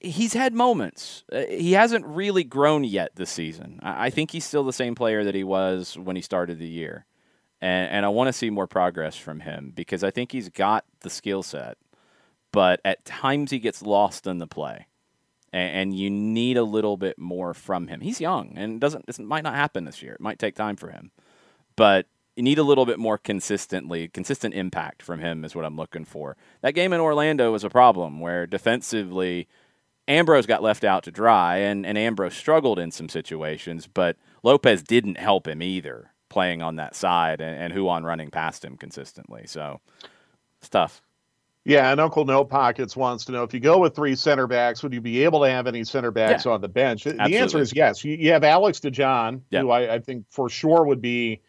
[0.00, 1.24] he's had moments.
[1.32, 3.80] Uh, he hasn't really grown yet this season.
[3.82, 7.06] I, think he's still the same player that he was when he started the year,
[7.60, 10.84] and, and I want to see more progress from him because I think he's got
[11.00, 11.78] the skill set
[12.56, 14.86] but at times he gets lost in the play,
[15.52, 18.00] and, and, you need a little bit more from him.
[18.00, 20.14] He's young, and doesn't this might not happen this year.
[20.14, 21.10] It might take time for him,
[21.76, 25.76] but you need a little bit more consistently, consistent impact from him is what I'm
[25.76, 26.38] looking for.
[26.62, 29.48] That game in Orlando was a problem where defensively.
[30.08, 34.82] Ambrose got left out to dry, and, and Ambrose struggled in some situations, but Lopez
[34.82, 39.44] didn't help him either, playing on that side and, and Ruan running past him consistently.
[39.46, 39.80] So
[40.60, 41.02] it's tough.
[41.64, 44.84] Yeah, and Uncle No Pockets wants to know if you go with three center backs,
[44.84, 46.52] would you be able to have any center backs yeah.
[46.52, 47.08] on the bench?
[47.08, 47.32] Absolutely.
[47.32, 48.04] The answer is yes.
[48.04, 49.62] You, you have Alex DeJohn, yep.
[49.62, 51.40] who I, I, think for sure would be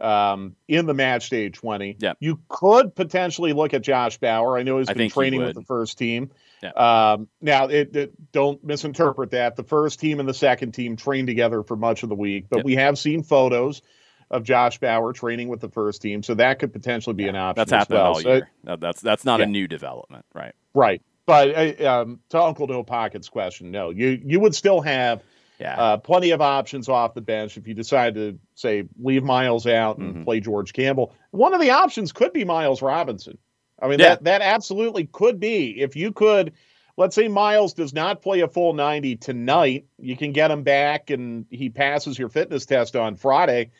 [0.00, 1.96] um, in the match day 20.
[1.98, 2.16] Yep.
[2.20, 4.56] You could potentially look at Josh Bauer.
[4.56, 6.30] I know he's been training with the first team.
[6.62, 6.76] Yep.
[6.76, 9.56] Um, now, it, it, don't misinterpret that.
[9.56, 12.64] The first team and the second team trained together for much of the week, but
[12.64, 13.82] we have seen photos
[14.30, 17.60] of Josh Bauer training with the first team, so that could potentially be an option.
[17.60, 18.06] That's happened well.
[18.06, 18.50] all so, year.
[18.64, 19.46] That's that's not yeah.
[19.46, 20.54] a new development, right?
[20.74, 25.22] Right, but uh, um, to Uncle No Pockets question, no, you you would still have
[25.58, 25.80] yeah.
[25.80, 29.98] uh, plenty of options off the bench if you decide to say leave Miles out
[29.98, 30.24] and mm-hmm.
[30.24, 31.14] play George Campbell.
[31.30, 33.38] One of the options could be Miles Robinson.
[33.80, 34.10] I mean yeah.
[34.10, 36.52] that that absolutely could be if you could.
[36.98, 39.84] Let's say Miles does not play a full 90 tonight.
[39.98, 43.70] You can get him back and he passes your fitness test on Friday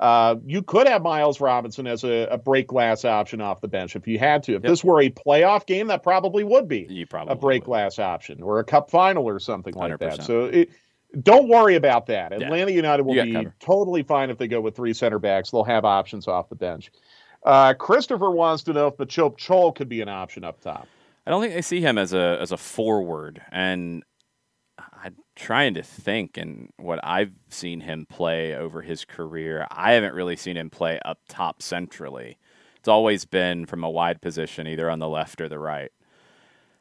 [0.00, 3.96] uh, you could have Miles Robinson as a, a, break glass option off the bench
[3.96, 4.54] if you had to.
[4.54, 4.70] If yep.
[4.70, 7.66] this were a playoff game, that probably would be you probably a break would.
[7.66, 9.76] glass option or a cup final or something 100%.
[9.76, 10.22] like that.
[10.22, 10.70] So it,
[11.22, 12.32] don't worry about that.
[12.32, 12.76] Atlanta yeah.
[12.76, 13.54] United will be cover.
[13.60, 15.50] totally fine if they go with three center backs.
[15.50, 16.90] They'll have options off the bench.
[17.42, 20.86] Uh, Christopher wants to know if Machop Chol could be an option up top.
[21.26, 24.02] I don't think I see him as a as a forward, and
[24.78, 29.66] I'm trying to think and what I've seen him play over his career.
[29.70, 32.38] I haven't really seen him play up top centrally.
[32.76, 35.92] It's always been from a wide position, either on the left or the right.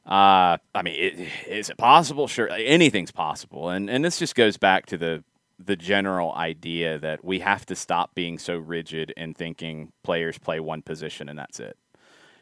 [0.06, 2.28] Uh, I mean, it, is it possible?
[2.28, 5.24] Sure, anything's possible, and and this just goes back to the
[5.64, 10.60] the general idea that we have to stop being so rigid in thinking players play
[10.60, 11.78] one position and that's it.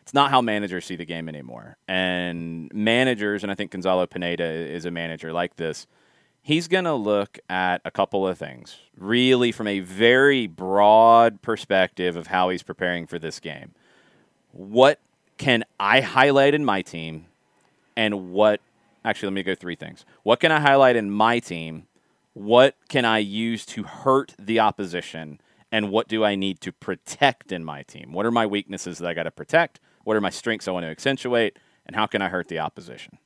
[0.04, 1.76] It's not how managers see the game anymore.
[1.88, 5.86] And managers, and I think Gonzalo Pineda is a manager like this,
[6.42, 12.16] he's going to look at a couple of things, really from a very broad perspective
[12.16, 13.72] of how he's preparing for this game.
[14.54, 15.02] What
[15.38, 17.26] can I highlight in my team?
[17.98, 18.62] And what,
[19.04, 20.06] actually, let me go three things.
[20.24, 21.88] What can I highlight in my team?
[22.38, 25.42] What can I use to hurt the opposition?
[25.72, 28.14] And what do I need to protect in my team?
[28.14, 29.80] What are my weaknesses that I got to protect?
[30.04, 31.58] What are my strengths I want to accentuate?
[31.88, 33.18] And how can I hurt the opposition?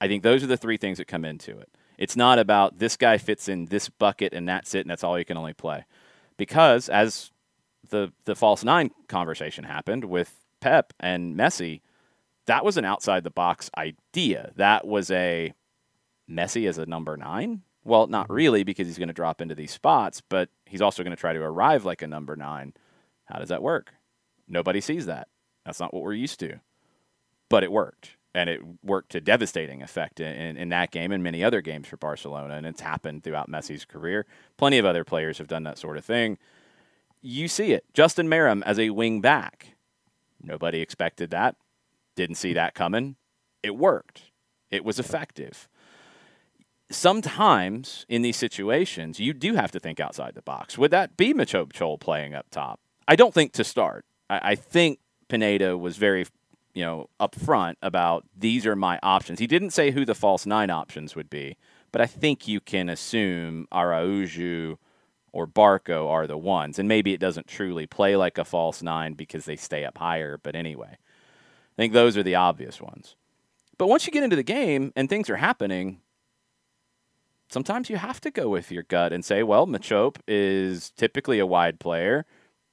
[0.00, 1.68] I think those are the three things that come into it.
[1.98, 5.18] It's not about this guy fits in this bucket and that's it and that's all
[5.18, 5.84] you can only play.
[6.36, 7.32] Because as
[7.90, 11.80] the the false nine conversation happened with Pep and Messi,
[12.46, 14.52] that was an outside the box idea.
[14.54, 15.54] That was a
[16.30, 17.62] Messi as a number nine.
[17.84, 21.14] Well, not really because he's going to drop into these spots, but he's also going
[21.14, 22.74] to try to arrive like a number nine.
[23.24, 23.92] How does that work?
[24.48, 25.28] Nobody sees that.
[25.64, 26.60] That's not what we're used to.
[27.48, 28.16] But it worked.
[28.34, 31.96] And it worked to devastating effect in, in that game and many other games for
[31.96, 32.54] Barcelona.
[32.54, 34.26] And it's happened throughout Messi's career.
[34.56, 36.38] Plenty of other players have done that sort of thing.
[37.20, 37.84] You see it.
[37.92, 39.76] Justin Meram as a wing back.
[40.42, 41.56] Nobody expected that.
[42.16, 43.16] Didn't see that coming.
[43.62, 44.30] It worked.
[44.70, 45.68] It was effective.
[46.92, 50.76] Sometimes in these situations, you do have to think outside the box.
[50.76, 52.80] Would that be Machop Chol playing up top?
[53.08, 54.04] I don't think to start.
[54.28, 56.26] I, I think Pineda was very,
[56.74, 59.38] you know, upfront about these are my options.
[59.38, 61.56] He didn't say who the false nine options would be,
[61.92, 64.78] but I think you can assume Araujo
[65.32, 66.78] or Barco are the ones.
[66.78, 70.38] And maybe it doesn't truly play like a false nine because they stay up higher.
[70.42, 73.16] But anyway, I think those are the obvious ones.
[73.78, 76.01] But once you get into the game and things are happening,
[77.52, 81.46] sometimes you have to go with your gut and say, well, Machop is typically a
[81.46, 82.24] wide player,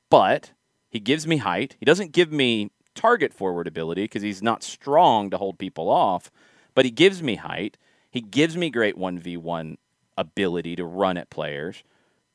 [0.10, 0.54] but
[0.90, 1.76] he gives me height.
[1.80, 6.32] He doesn't give me target forward ability because he's not strong to hold people off,
[6.74, 7.78] but he gives me height.
[8.10, 9.78] He gives me great 1v1
[10.18, 11.84] ability to run at players.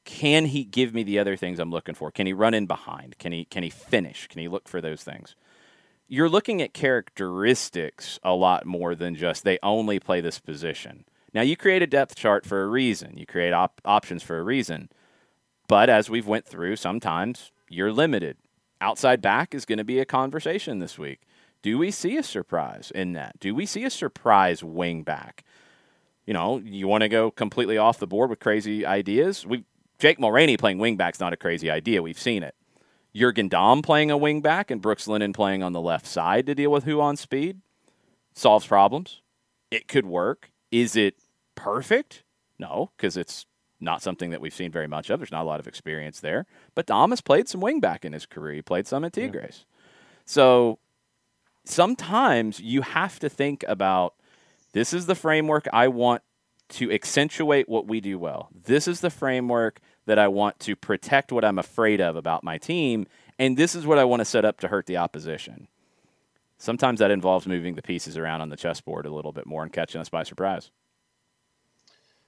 [0.05, 2.11] Can he give me the other things I'm looking for?
[2.11, 3.19] Can he run in behind?
[3.19, 4.29] Can he can he finish?
[4.29, 5.35] Can he look for those things?
[6.07, 11.07] You're looking at characteristics a lot more than just they only play this position.
[11.35, 13.17] Now you create a depth chart for a reason.
[13.17, 14.89] You create op- options for a reason.
[15.67, 18.37] But as we've went through, sometimes you're limited.
[18.81, 21.21] Outside back is going to be a conversation this week.
[21.63, 23.41] Do we see a surprise in that?
[23.41, 25.45] Do we see a surprise wing back?
[26.27, 29.47] You know, you want to go completely off the board with crazy ideas?
[29.47, 29.65] We
[29.99, 32.03] Jake Mulraney playing wing wingback's not a crazy idea.
[32.03, 32.55] We've seen it.
[33.15, 36.71] Jurgen Damm playing a wingback and Brooks Lennon playing on the left side to deal
[36.71, 37.61] with who on speed
[38.35, 39.23] solves problems.
[39.71, 40.51] It could work.
[40.71, 41.15] Is it
[41.65, 42.23] perfect?
[42.59, 43.47] No, because it's
[43.81, 45.21] not something that we've seen very much of.
[45.21, 46.47] There's not a lot of experience there.
[46.75, 48.55] But has played some wingback in his career.
[48.55, 49.65] He played some at Tigres.
[49.67, 49.81] Yeah.
[50.25, 50.79] So
[51.65, 54.15] sometimes you have to think about
[54.73, 56.23] this is the framework I want
[56.71, 58.49] to accentuate what we do well.
[58.65, 62.59] This is the framework that I want to protect what I'm afraid of about my
[62.59, 63.07] team,
[63.39, 65.69] and this is what I want to set up to hurt the opposition.
[66.59, 69.73] Sometimes that involves moving the pieces around on the chessboard a little bit more and
[69.73, 70.71] catching us by surprise.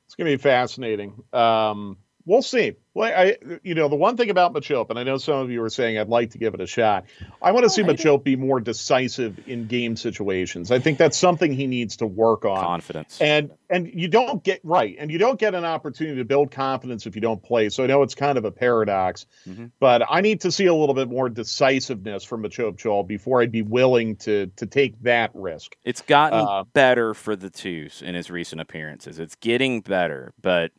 [0.07, 1.23] It's going to be fascinating.
[1.33, 2.75] Um, we'll see.
[2.93, 5.63] Well, I, you know, the one thing about Machop, and I know some of you
[5.63, 7.05] are saying I'd like to give it a shot.
[7.43, 10.71] I want to oh, see Machop be more decisive in game situations.
[10.71, 12.63] I think that's something he needs to work on.
[12.63, 13.21] Confidence.
[13.21, 17.07] And and you don't get right, and you don't get an opportunity to build confidence
[17.07, 17.69] if you don't play.
[17.69, 19.67] So I know it's kind of a paradox, mm-hmm.
[19.79, 23.53] but I need to see a little bit more decisiveness from Machop Chol before I'd
[23.53, 25.77] be willing to to take that risk.
[25.85, 29.19] It's gotten uh, better for the twos in his recent appearances.
[29.19, 30.73] It's getting better, but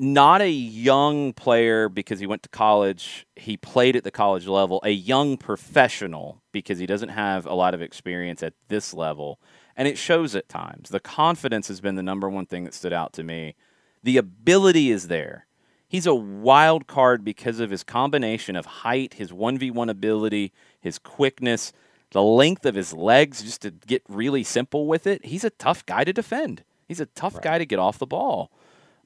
[0.00, 3.26] not a young player because he went to college.
[3.36, 7.74] He played at the college level, a young professional because he doesn't have a lot
[7.74, 9.38] of experience at this level.
[9.76, 10.88] And it shows at times.
[10.88, 13.56] The confidence has been the number one thing that stood out to me.
[14.02, 15.46] The ability is there.
[15.86, 21.74] He's a wild card because of his combination of height, his 1v1 ability, his quickness,
[22.12, 25.26] the length of his legs, just to get really simple with it.
[25.26, 26.64] He's a tough guy to defend.
[26.88, 27.42] He's a tough right.
[27.42, 28.50] guy to get off the ball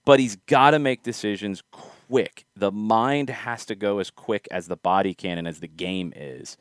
[0.04, 2.46] but he's got to make decisions quick.
[2.56, 6.12] The mind has to go as quick as the body can and as the game
[6.14, 6.56] is.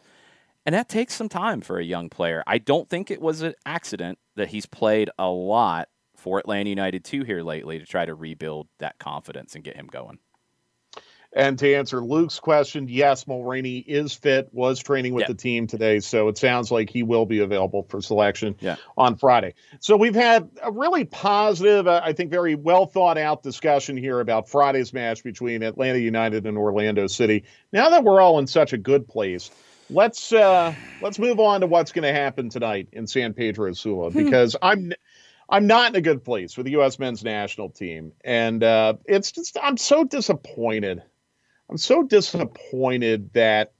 [0.65, 2.43] And that takes some time for a young player.
[2.47, 7.03] I don't think it was an accident that he's played a lot for Atlanta United
[7.03, 10.19] 2 here lately to try to rebuild that confidence and get him going.
[11.35, 15.27] And to answer Luke's question, yes, Mulraney is fit, was training with yeah.
[15.27, 15.99] the team today.
[15.99, 18.75] So it sounds like he will be available for selection yeah.
[18.97, 19.55] on Friday.
[19.79, 24.19] So we've had a really positive, uh, I think, very well thought out discussion here
[24.19, 27.43] about Friday's match between Atlanta United and Orlando City.
[27.71, 29.49] Now that we're all in such a good place,
[29.89, 34.11] let's uh, let's move on to what's going to happen tonight in San Pedro Sula
[34.11, 34.23] hmm.
[34.23, 34.93] because I'm
[35.49, 36.99] I'm not in a good place for the U.S.
[36.99, 41.01] men's national team, and uh, it's just I'm so disappointed
[41.73, 43.73] I'm so disappointed that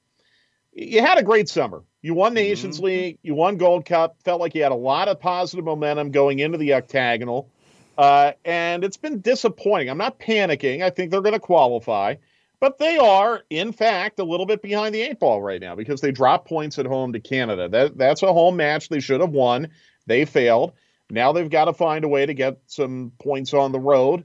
[0.72, 1.84] you had a great summer.
[2.02, 2.86] You won Nations mm-hmm.
[2.86, 6.40] League, you won Gold Cup, felt like you had a lot of positive momentum going
[6.40, 7.52] into the octagonal.
[7.96, 9.92] Uh, and it's been disappointing.
[9.92, 10.82] I'm not panicking.
[10.82, 12.16] I think they're going to qualify,
[12.60, 16.02] but they are, in fact, a little bit behind the eight ball right now because
[16.02, 17.70] they dropped points at home to Canada.
[17.70, 19.68] That, that's a home match they should have won.
[20.08, 20.74] They failed.
[21.12, 24.24] Now they've got to find a way to get some points on the road.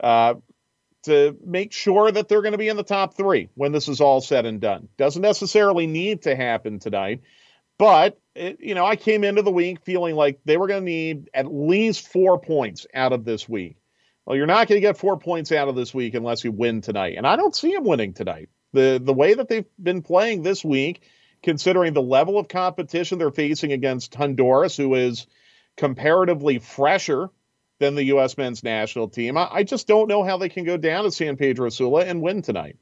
[0.00, 0.34] Uh,
[1.08, 4.00] to make sure that they're going to be in the top three when this is
[4.00, 4.88] all said and done.
[4.96, 7.22] Doesn't necessarily need to happen tonight,
[7.78, 10.90] but it, you know, I came into the week feeling like they were going to
[10.90, 13.76] need at least four points out of this week.
[14.24, 16.80] Well, you're not going to get four points out of this week unless you win
[16.80, 18.48] tonight, and I don't see them winning tonight.
[18.72, 21.02] the The way that they've been playing this week,
[21.42, 25.26] considering the level of competition they're facing against Honduras, who is
[25.76, 27.30] comparatively fresher
[27.78, 28.36] than the U.S.
[28.36, 29.36] men's national team.
[29.36, 32.22] I, I just don't know how they can go down to San Pedro Sula and
[32.22, 32.76] win tonight.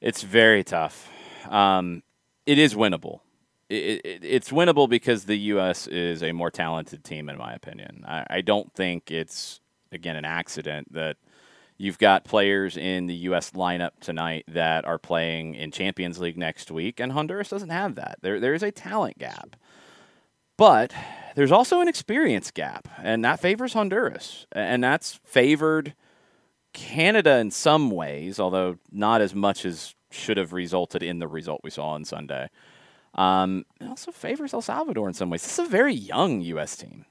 [0.00, 1.10] It's very tough.
[1.48, 2.02] Um,
[2.46, 3.20] it is winnable.
[3.68, 5.86] it, it, it's winnable because the U.S.
[5.86, 8.04] is a more talented team, in my opinion.
[8.06, 9.60] I, I don't think it's
[9.92, 11.16] again an accident that
[11.78, 13.52] you've got players in the U.S.
[13.52, 18.18] lineup tonight that are playing in Champions League next week, and Honduras doesn't have that.
[18.22, 19.56] There there is a talent gap,
[20.56, 20.92] but
[21.38, 25.94] there's also an experience gap, and that favors Honduras, and that's favored
[26.72, 31.60] Canada in some ways, although not as much as should have resulted in the result
[31.62, 32.50] we saw on Sunday.
[33.14, 35.44] Um, it also favors El Salvador in some ways.
[35.44, 36.76] This is a very young U.S.
[36.76, 37.04] team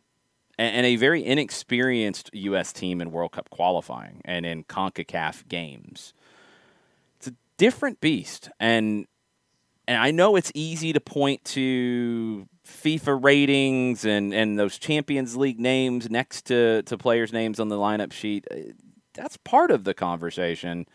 [0.59, 2.73] and, and, a very inexperienced U.S.
[2.73, 6.13] team in World Cup qualifying and in CONCACAF games.
[7.15, 8.49] It's a different beast.
[8.59, 9.07] And,
[9.87, 15.59] and I know it's easy to point to FIFA ratings and, and those Champions League
[15.59, 18.45] names next to, to players' names on the lineup sheet.
[18.51, 18.73] Uh,
[19.13, 20.85] that's part of the conversation.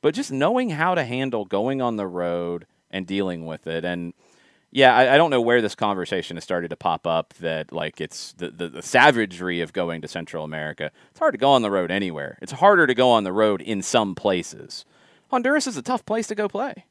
[0.00, 3.84] But just knowing how to handle going on the road and dealing with it.
[3.84, 4.14] And–
[4.72, 8.00] yeah, I, I, don't know where this conversation has started to pop up that like
[8.00, 10.92] it's the, the, the, savagery of going to Central America.
[11.10, 12.38] It's hard to go on the road anywhere.
[12.40, 14.84] It's harder to go on the road in some places.
[15.30, 16.84] Honduras is a tough place to go play.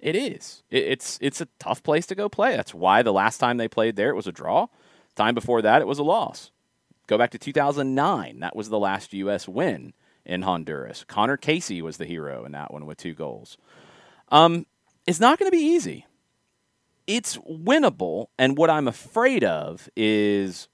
[0.00, 0.62] It is.
[0.70, 2.56] It, it's it's a tough place to go play.
[2.56, 4.68] That's why the last time they played there it was a draw.
[5.16, 6.50] Time before that it was a loss.
[7.06, 8.40] Go back to 2009.
[8.40, 9.48] That was the last U.S.
[9.48, 9.94] win
[10.24, 11.04] in Honduras.
[11.04, 13.56] Conor Casey was the hero in that one with two goals.
[14.28, 14.66] Um,
[15.06, 16.06] it's not going to be easy
[17.08, 18.26] it's winnable.
[18.38, 20.68] And what I'm afraid of is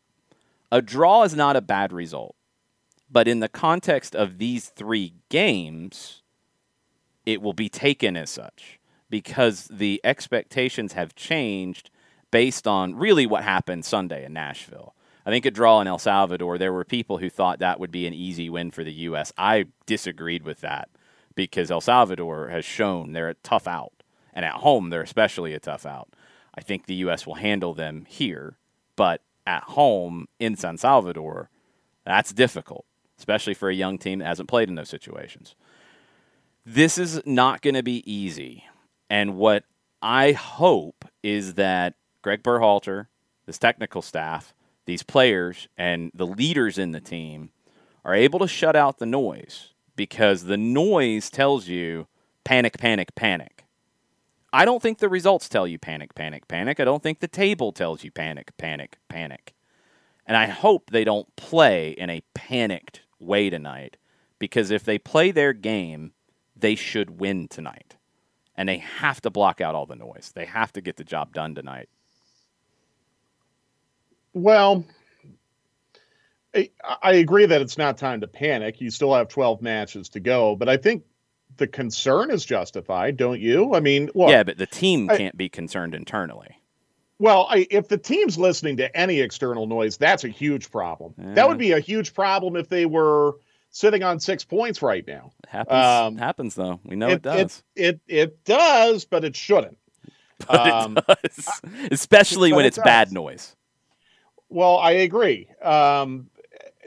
[0.71, 2.35] a draw is not a bad result.
[3.11, 6.23] But in the context of these three games,
[7.25, 8.81] it will be taken as such
[9.15, 11.89] because the expectations have changed
[12.33, 14.93] based on really what happened Sunday in Nashville.
[15.25, 18.09] I think a draw in El Salvador, there were people who thought that would be
[18.09, 19.33] an easy win for the U.S.
[19.39, 20.89] I disagreed with that
[21.37, 23.93] because El Salvador has shown they're a tough out.
[24.33, 26.09] And at home, they're especially a tough out.
[26.53, 27.25] I think the U.S.
[27.25, 28.57] will handle them here,
[28.97, 31.51] but at home in San Salvador,
[32.05, 32.85] that's difficult,
[33.17, 35.55] especially for a young team that hasn't played in those situations.
[36.67, 38.65] This is not going to be easy.
[39.15, 39.63] And what
[40.03, 43.07] I hope is that Greg Berhalter,
[43.47, 44.53] this technical staff,
[44.87, 47.51] these players, and the leaders in the team
[48.05, 52.09] are able to shut out the noise because the noise tells you
[52.43, 53.65] panic, panic, panic.
[54.53, 56.81] I don't think the results tell you panic, panic, panic.
[56.81, 59.55] I don't think the table tells you panic, panic, panic.
[60.27, 63.97] And I hope they don't play in a panicked way tonight
[64.41, 66.15] because if they play their game,
[66.57, 67.95] they should win tonight.
[68.57, 70.33] And they have to block out all the noise.
[70.35, 71.89] They have to get the job done tonight.
[74.33, 74.85] Well,
[77.03, 78.81] I agree that it's not time to panic.
[78.81, 81.05] You still have 12 matches to go, but I think
[81.57, 83.75] the concern is justified, don't you?
[83.75, 86.59] I mean, look, yeah, but the team I, can't be concerned internally.
[87.19, 91.15] Well, I, if the team's listening to any external noise, that's a huge problem.
[91.17, 93.37] That would be a huge problem if they were
[93.75, 95.33] sitting on six points right now.
[95.49, 96.81] Happens, um, happens though.
[96.85, 97.63] We know it, it does.
[97.75, 99.77] It, it, it does, but it shouldn't.
[100.49, 101.61] But um, it does,
[101.93, 103.55] especially when it's bad noise.
[104.49, 105.49] Well, I agree.
[105.63, 106.29] Um,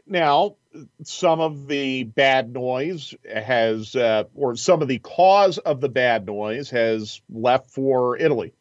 [0.05, 0.57] now,
[1.03, 6.25] some of the bad noise has, uh, or some of the cause of the bad
[6.25, 8.53] noise has left for Italy.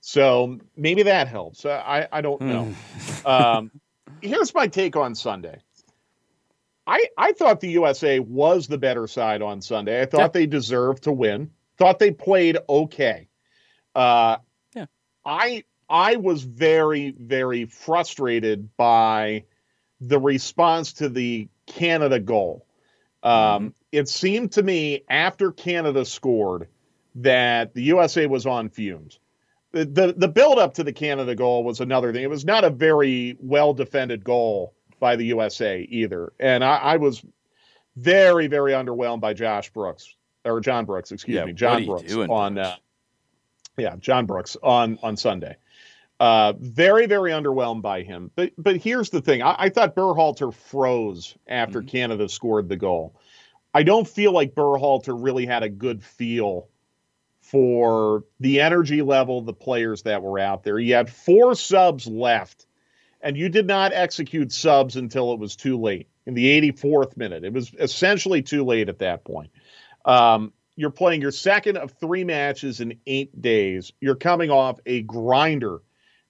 [0.00, 1.66] So maybe that helps.
[1.66, 2.64] I, I don't know.
[2.64, 3.26] Hmm.
[3.26, 3.70] um,
[4.22, 5.60] here's my take on Sunday.
[6.88, 10.00] I, I thought the USA was the better side on Sunday.
[10.00, 10.28] I thought yeah.
[10.28, 11.50] they deserved to win.
[11.76, 13.28] Thought they played okay.
[13.94, 14.38] Uh,
[14.74, 14.86] yeah.
[15.24, 19.44] I I was very very frustrated by
[20.00, 22.66] the response to the Canada goal.
[23.22, 23.68] Um, mm-hmm.
[23.92, 26.68] It seemed to me after Canada scored
[27.16, 29.18] that the USA was on fumes.
[29.72, 32.22] The, the, the build up to the Canada goal was another thing.
[32.22, 36.32] It was not a very well defended goal by the USA either.
[36.38, 37.24] And I, I, was
[37.96, 42.58] very, very underwhelmed by Josh Brooks or John Brooks, excuse yeah, me, John Brooks on,
[42.58, 42.76] uh,
[43.76, 45.56] yeah, John Brooks on, on Sunday.
[46.20, 48.30] Uh, very, very underwhelmed by him.
[48.34, 51.88] But but here's the thing: I, I thought Berhalter froze after mm-hmm.
[51.88, 53.14] Canada scored the goal.
[53.72, 56.68] I don't feel like Berhalter really had a good feel
[57.40, 60.78] for the energy level, the players that were out there.
[60.78, 62.66] You had four subs left,
[63.20, 67.44] and you did not execute subs until it was too late in the 84th minute.
[67.44, 69.50] It was essentially too late at that point.
[70.04, 73.92] Um, you're playing your second of three matches in eight days.
[74.00, 75.80] You're coming off a grinder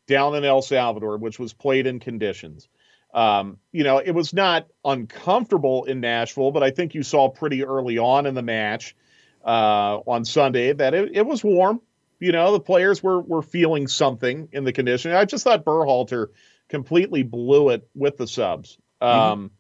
[0.07, 2.69] down in El Salvador, which was played in conditions.
[3.13, 7.65] Um, you know, it was not uncomfortable in Nashville, but I think you saw pretty
[7.65, 8.97] early on in the match
[9.45, 11.81] uh, on Sunday that it, it was warm.
[12.21, 15.17] You know, the players were were feeling something in the conditioning.
[15.17, 16.29] I just thought Berhalter
[16.69, 18.79] completely blew it with the subs.
[19.01, 19.19] Mm-hmm.
[19.19, 19.51] Um,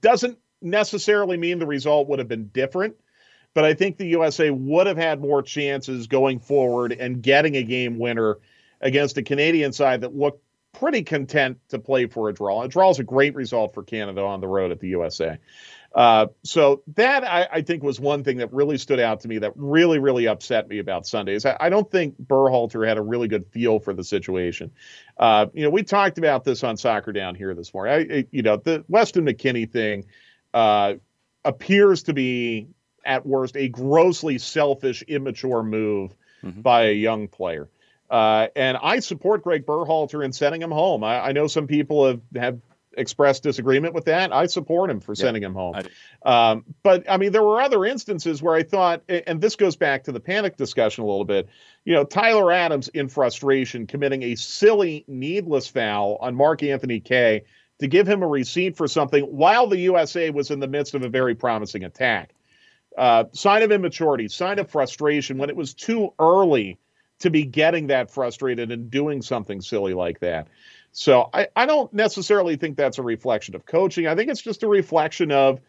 [0.00, 2.96] doesn't necessarily mean the result would have been different,
[3.54, 7.62] but I think the USA would have had more chances going forward and getting a
[7.62, 8.38] game winner
[8.80, 12.62] against a Canadian side that looked pretty content to play for a draw.
[12.62, 15.38] A draw is a great result for Canada on the road at the USA.
[15.98, 19.38] Uh, so that I, I, think was one thing that really stood out to me
[19.38, 21.44] that really, really upset me about Sundays.
[21.44, 24.70] I, I don't think Berhalter had a really good feel for the situation.
[25.18, 28.12] Uh, you know, we talked about this on Soccer Down here this morning.
[28.12, 30.04] I, you know, the Weston McKennie thing
[30.54, 30.94] uh,
[31.44, 32.68] appears to be
[33.04, 36.60] at worst a grossly selfish, immature move mm-hmm.
[36.60, 37.68] by a young player.
[38.08, 41.02] Uh, and I support Greg Berhalter in sending him home.
[41.02, 42.60] I, I, know some people have, have
[42.98, 44.32] expressed disagreement with that.
[44.32, 45.76] I support him for yeah, sending him home.
[46.24, 50.04] Um, but I mean, there were other instances where I thought, and this goes back
[50.04, 51.48] to the panic discussion a little bit.
[51.84, 57.44] You know, Tyler Adams in frustration committing a silly, needless foul on Mark Anthony Kaye
[57.78, 61.02] to give him a receipt for something while the USA was in the midst of
[61.02, 62.34] a very promising attack.
[62.96, 66.78] Uh, sign of immaturity, sign of frustration when it was too early
[67.20, 70.48] to be getting that frustrated and doing something silly like that.
[70.92, 74.06] So I, I don't necessarily think that's a reflection of coaching.
[74.06, 75.60] I think it's just a reflection of,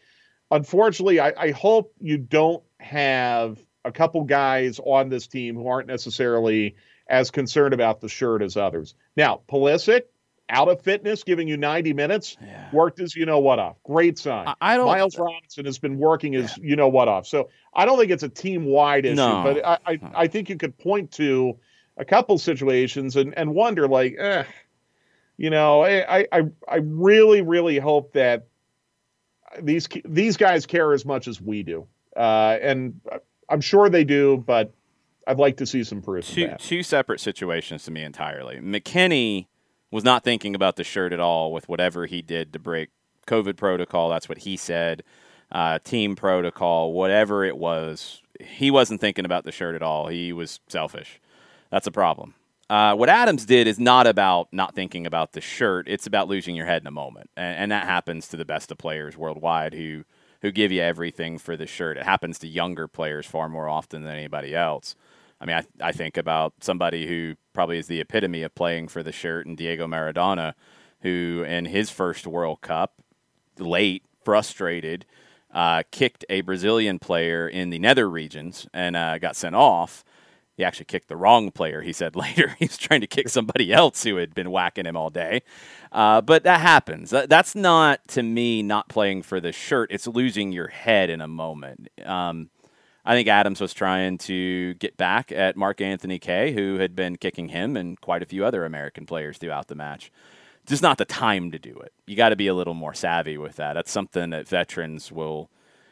[0.50, 5.88] unfortunately, I, I hope you don't have a couple guys on this team who aren't
[5.88, 6.76] necessarily
[7.08, 8.96] as concerned about the shirt as others.
[9.16, 10.04] Now, Pulisic,
[10.50, 12.70] out of fitness, giving you 90 minutes, yeah.
[12.74, 13.78] worked as you know what off.
[13.84, 14.48] Great sign.
[14.48, 14.88] I, I don't.
[14.88, 16.70] Miles Robinson has been working as yeah.
[16.70, 17.28] you know what off.
[17.28, 19.44] So I don't think it's a team wide issue, no.
[19.44, 21.58] but I, I, I, think you could point to
[21.98, 24.44] a couple situations and, and wonder like, eh,
[25.40, 28.48] you know, I, I I really really hope that
[29.62, 31.88] these these guys care as much as we do,
[32.18, 33.00] uh, and
[33.48, 34.74] I'm sure they do, but
[35.26, 36.28] I'd like to see some proof.
[36.28, 38.58] Two two separate situations to me entirely.
[38.58, 39.48] McKennie
[39.92, 42.90] was not thinking about the shirt at all with whatever he did to break
[43.26, 44.10] COVID protocol.
[44.10, 45.04] That's what he said.
[45.54, 50.08] Uh, team protocol, whatever it was, he wasn't thinking about the shirt at all.
[50.10, 51.22] He was selfish.
[51.72, 52.36] That's a problem.
[52.70, 55.88] Uh, what Adams did is not about not thinking about the shirt.
[55.88, 58.72] It's about losing your head in a moment, and, and that happens to the best
[58.72, 60.04] of players worldwide who
[60.42, 61.98] who give you everything for the shirt.
[61.98, 64.96] It happens to younger players far more often than anybody else.
[65.42, 69.04] I mean, I, I think about somebody who probably is the epitome of playing for
[69.04, 70.54] the shirt, and Diego Maradona,
[71.02, 72.94] who in his first World Cup,
[73.58, 75.06] late, frustrated,
[75.52, 80.04] uh, kicked a Brazilian player in the nether regions and uh, got sent off.
[80.60, 82.54] He actually kicked the wrong player, he said later.
[82.60, 85.42] he was trying to kick somebody else who had been whacking him all day.
[85.90, 87.12] Uh, but that happens.
[87.12, 89.90] That's not, to me, not playing for the shirt.
[89.90, 91.88] It's losing your head in a moment.
[92.06, 92.50] Um,
[93.06, 97.16] I think Adams was trying to get back at Mark Anthony Kaye, who had been
[97.16, 100.12] kicking him and quite a few other American players throughout the match.
[100.66, 101.94] Just not the time to do it.
[102.06, 103.76] You got to be a little more savvy with that.
[103.76, 105.50] That's something that veterans will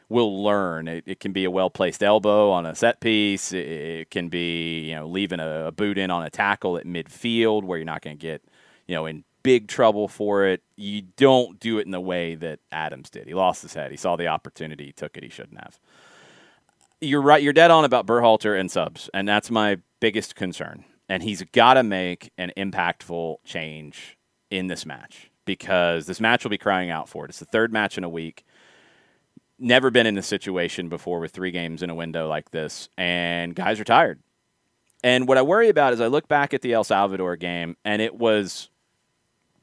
[0.09, 0.87] will learn.
[0.87, 3.51] It, it can be a well placed elbow on a set piece.
[3.51, 6.85] It, it, can be you know leaving a, a boot in on a tackle at
[6.85, 8.43] midfield where you're not going to get
[8.87, 10.61] you know in big trouble for it.
[10.75, 13.27] You don't do it in the way that Adams did.
[13.27, 13.91] He lost his head.
[13.91, 15.23] He saw the opportunity, He took it.
[15.23, 15.79] He shouldn't have
[17.01, 17.41] you're right.
[17.41, 20.83] You're dead on about Berhalter and subs, and that's my biggest concern.
[21.09, 24.17] And he's got to make an impactful change
[24.49, 27.29] in this match because this match will be crying out for it.
[27.29, 28.43] It's the third match in a week.
[29.59, 33.55] Never been in this situation before with three games in a window like this, and
[33.55, 34.19] guys are tired.
[35.03, 38.01] And what I worry about is I look back at the El Salvador game, and
[38.01, 38.69] it was,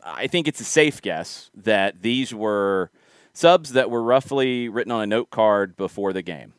[0.05, 2.91] I think it's a safe guess that these were
[3.33, 6.55] subs that were roughly written on a note card before the game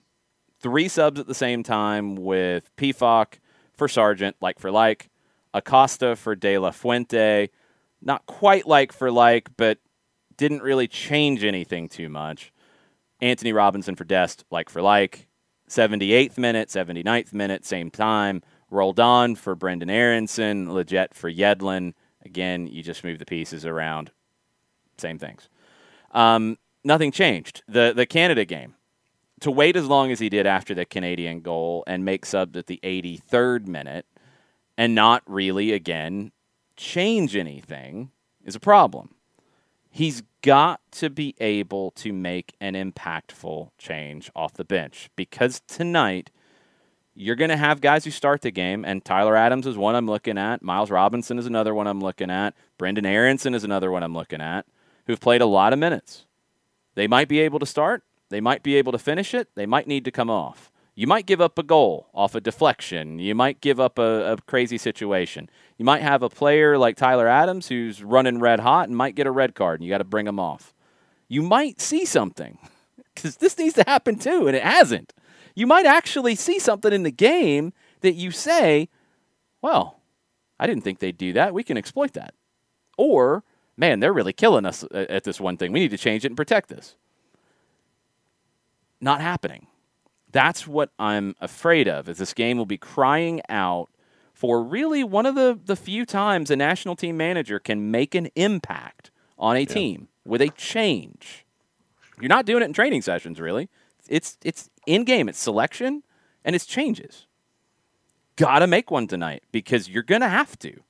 [0.65, 3.35] three subs at the same time with Pefok
[3.75, 5.11] for Sargent, like for like,
[5.53, 7.51] Acosta for De La Fuente,
[8.01, 9.77] not quite like for like, but
[10.37, 12.51] didn't really change anything too much.
[13.21, 15.27] Antonee Robinson for Dest, like for like.
[15.69, 18.43] 78th minute, 79th minute, same time.
[18.69, 21.93] Roldan for Brendan Aaronson, Lletget for Yedlin.
[22.23, 24.11] Again, you just move the pieces around.
[24.97, 25.49] Same things.
[26.11, 27.63] Um, nothing changed.
[27.67, 28.75] The the Canada game
[29.41, 32.67] to wait as long as he did after the Canadian goal and make subs at
[32.67, 34.05] the 83rd minute
[34.77, 36.31] and not really, again,
[36.77, 38.11] change anything
[38.43, 39.15] is a problem.
[39.89, 46.29] He's got to be able to make an impactful change off the bench because tonight
[47.15, 50.05] you're going to have guys who start the game, and Tyler Adams is one I'm
[50.05, 50.61] looking at.
[50.61, 52.53] Miles Robinson is another one I'm looking at.
[52.77, 54.67] Brendan Aaronson is another one I'm looking at,
[55.07, 56.27] who've played a lot of minutes.
[56.93, 59.49] They might be able to start, they might be able to finish it.
[59.55, 60.71] They might need to come off.
[60.97, 63.19] You might give up a goal off a deflection.
[63.19, 65.49] You might give up a, a, crazy situation.
[65.77, 69.27] You might have a player like Tyler Adams who's running red hot and might get
[69.27, 70.73] a red card, and you got to bring him off.
[71.27, 72.57] You might see something
[73.13, 75.13] because this needs to happen too, and it hasn't.
[75.53, 78.87] You might actually see something in the game that you say,
[79.61, 79.99] well,
[80.59, 81.53] I didn't think they'd do that.
[81.53, 82.33] We can exploit that.
[82.97, 83.43] Or,
[83.75, 85.73] man, they're really killing us uh, at this one thing.
[85.73, 86.95] We need to change it and protect this.
[89.01, 89.67] Not happening.
[90.35, 92.09] That's what I'm afraid of.
[92.09, 93.87] Is this game will be crying out
[94.33, 98.27] for really one of the, the few times a national team manager can make an
[98.35, 99.65] impact on a yeah.
[99.65, 101.45] team with a change.
[102.19, 103.69] You're not doing it in training sessions, really.
[104.09, 105.29] It's it's in game.
[105.29, 106.03] It's selection
[106.43, 107.27] and it's changes.
[108.35, 110.81] Got to make one tonight because you're gonna have to.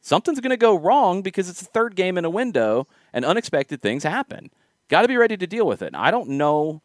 [0.00, 4.04] Something's gonna go wrong because it's the third game in a window and unexpected things
[4.04, 4.52] happen.
[4.86, 5.88] Got to be ready to deal with it.
[5.88, 6.82] And I don't know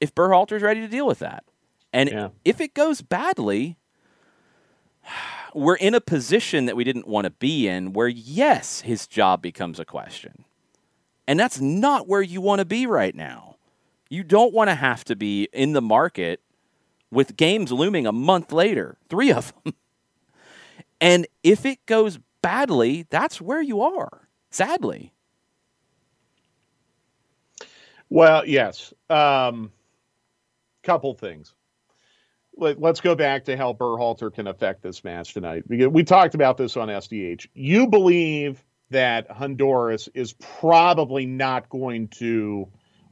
[0.00, 1.44] if Berhalter's ready to deal with that.
[1.92, 2.28] And yeah.
[2.44, 3.78] if it goes badly,
[5.54, 9.42] we're in a position that we didn't want to be in where, yes, his job
[9.42, 10.44] becomes a question.
[11.26, 13.56] And that's not where you want to be right now.
[14.08, 16.40] You don't want to have to be in the market
[17.10, 19.74] with games looming a month later, three of them.
[21.00, 25.12] and if it goes badly, that's where you are, sadly.
[28.10, 28.94] Well, yes.
[29.10, 29.70] Um,
[30.88, 31.54] couple things.
[32.56, 35.64] Let, us go back to how Berhalter can affect this match tonight.
[35.68, 37.46] We talked about this on SDH.
[37.52, 42.66] You believe that Honduras is probably not going to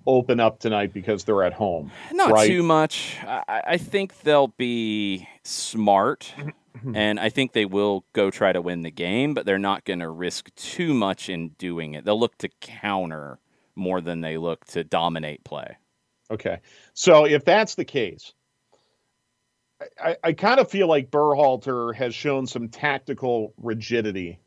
[0.07, 1.93] open up tonight because they're at home.
[2.12, 2.47] Not right?
[2.47, 3.18] too much.
[3.22, 6.33] I, I, think they'll be smart,
[6.95, 9.99] and I think they will go try to win the game, but they're not going
[9.99, 12.05] to risk too much in doing it.
[12.05, 13.39] They'll look to counter
[13.74, 15.77] more than they look to dominate play.
[16.31, 16.61] Okay.
[16.95, 18.33] So if that's the case,
[20.03, 24.41] I, I kind of feel like Berhalter has shown some tactical rigidity.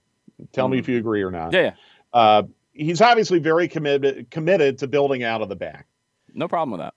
[0.52, 0.72] Tell mm.
[0.72, 1.54] me if you agree or not.
[1.54, 1.62] Yeah.
[1.62, 1.72] yeah.
[2.12, 5.88] Uh, he's obviously very committed committed to building out of the back.
[6.34, 6.94] No problem with that.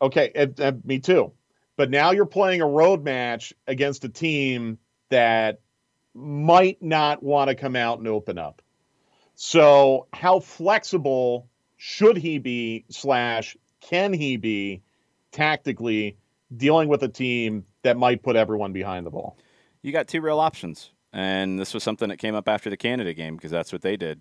[0.00, 1.32] Okay, and, and me too.
[1.76, 4.78] But now you're playing a road match against a team
[5.10, 5.60] that
[6.14, 8.62] might not want to come out and open up.
[9.34, 14.82] So how flexible should he be slash can he be
[15.32, 16.16] tactically
[16.56, 19.36] dealing with a team that might put everyone behind the ball?
[19.82, 20.90] You got two real options.
[21.12, 23.96] And this was something that came up after the Canada game because that's what they
[23.96, 24.20] did.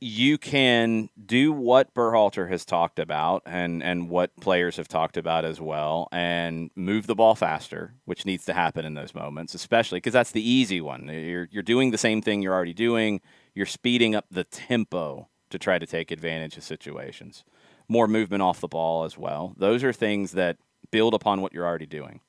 [0.00, 5.44] You can do what Berhalter has talked about and, and what players have talked about
[5.44, 9.98] as well and move the ball faster, which needs to happen in those moments, especially
[9.98, 11.08] because that's the easy one.
[11.08, 13.20] You're, you're doing the same thing you're already doing,
[13.54, 17.44] you're speeding up the tempo to try to take advantage of situations
[17.88, 19.54] more movement off the ball as well.
[19.56, 20.56] Those are things that
[20.90, 22.20] build upon what you're already doing.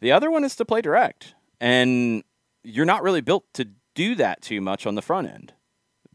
[0.00, 1.34] The other one is to play direct.
[1.60, 2.24] And
[2.64, 5.52] you're not really built to do that too much on the front end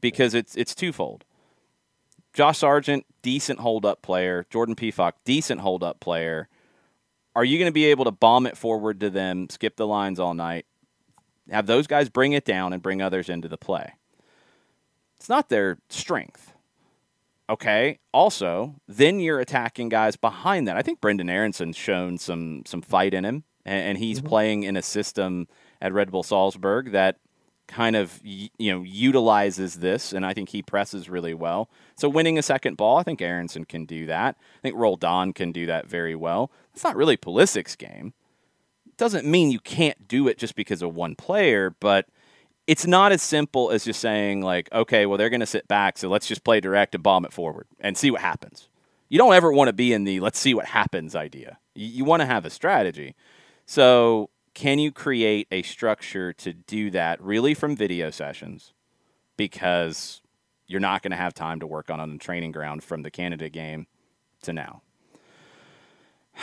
[0.01, 1.23] because it's it's twofold.
[2.33, 4.45] Josh Sargent, decent hold up player.
[4.49, 6.49] Jordan Pefok, decent hold up player.
[7.35, 10.19] Are you going to be able to bomb it forward to them, skip the lines
[10.19, 10.65] all night,
[11.49, 13.93] have those guys bring it down and bring others into the play?
[15.15, 16.46] It's not their strength.
[17.49, 17.99] Okay.
[18.13, 20.77] Also, then you're attacking guys behind that.
[20.77, 24.27] I think Brendan Aaronson's shown some some fight in him, and, and he's mm-hmm.
[24.27, 25.47] playing in a system
[25.81, 27.17] at Red Bull Salzburg that
[27.67, 31.69] kind of you know utilizes this, and I think he presses really well.
[31.95, 34.35] So winning a second ball, I think Aaronson can do that.
[34.39, 36.51] I think Roldan can do that very well.
[36.73, 38.13] It's not really Pulisic's game.
[38.97, 42.07] Doesn't mean you can't do it just because of one player, but
[42.67, 45.97] it's not as simple as just saying like, okay, well they're going to sit back,
[45.97, 48.67] so let's just play direct and bomb it forward and see what happens.
[49.09, 51.57] You don't ever want to be in the let's see what happens idea.
[51.73, 53.15] You, you want to have a strategy.
[53.65, 58.73] So can you create a structure to do that really from video sessions?
[59.37, 60.21] Because
[60.67, 63.11] you're not going to have time to work on on the training ground from the
[63.11, 63.87] Canada game
[64.43, 64.81] to now.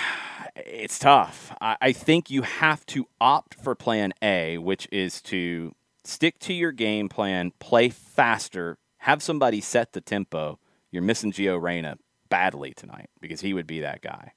[0.56, 1.52] It's tough.
[1.60, 5.74] I, I think you have to opt for plan A, which is to
[6.04, 10.58] stick to your game plan, play faster, have somebody set the tempo.
[10.90, 11.96] You're missing Gio Reyna
[12.28, 14.32] badly tonight because he would be that guy.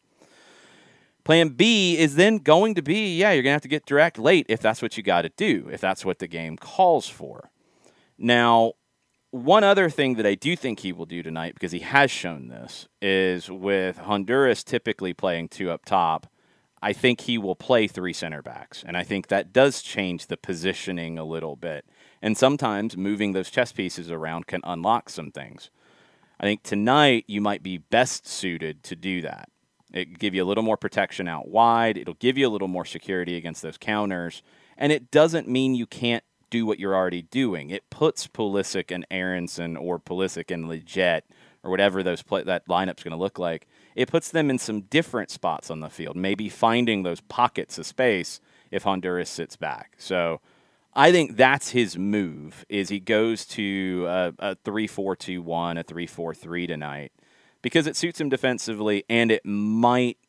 [1.23, 4.17] Plan B is then going to be, yeah, you're going to have to get direct
[4.17, 7.51] late if that's what you got to do, if that's what the game calls for.
[8.17, 8.73] Now,
[9.31, 12.47] one other thing that I do think he will do tonight, because he has shown
[12.47, 16.27] this, is with Honduras typically playing two up top,
[16.81, 18.83] I think he will play three center backs.
[18.85, 21.85] And I think that does change the positioning a little bit.
[22.21, 25.69] And sometimes moving those chess pieces around can unlock some things.
[26.39, 29.49] I think tonight you might be best suited to do that.
[29.93, 31.97] It give you a little more protection out wide.
[31.97, 34.43] It'll give you a little more security against those counters.
[34.77, 37.69] And it doesn't mean you can't do what you're already doing.
[37.69, 41.21] It puts Pulisic and Aaronson or Pulisic and Lletget
[41.63, 43.67] or whatever those play, that lineup's going to look like.
[43.97, 47.85] It puts them in some different spots on the field, maybe finding those pockets of
[47.87, 48.39] space
[48.69, 49.95] if Honduras sits back.
[49.97, 50.39] So
[50.93, 57.11] I think that's his move is he goes to a, a 3-4-2-1, a 3-4-3 tonight
[57.63, 60.19] because it suits him defensively and it might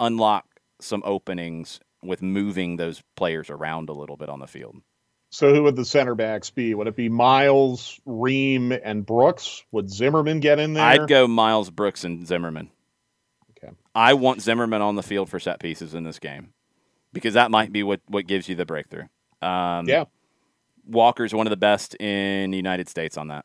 [0.00, 0.46] unlock
[0.80, 4.76] some openings with moving those players around a little bit on the field.
[5.30, 6.74] So who would the center backs be?
[6.74, 9.64] Would it be Miles, Ream, and Brooks?
[9.72, 10.82] Would Zimmerman get in there?
[10.84, 12.70] I'd go Miles, Brooks, and Zimmerman.
[13.62, 13.72] Okay.
[13.94, 16.52] I want Zimmerman on the field for set pieces in this game
[17.12, 19.04] because that might be what, what gives you the breakthrough.
[19.42, 20.04] Um, yeah.
[20.86, 23.44] Walker's one of the best in the United States on that.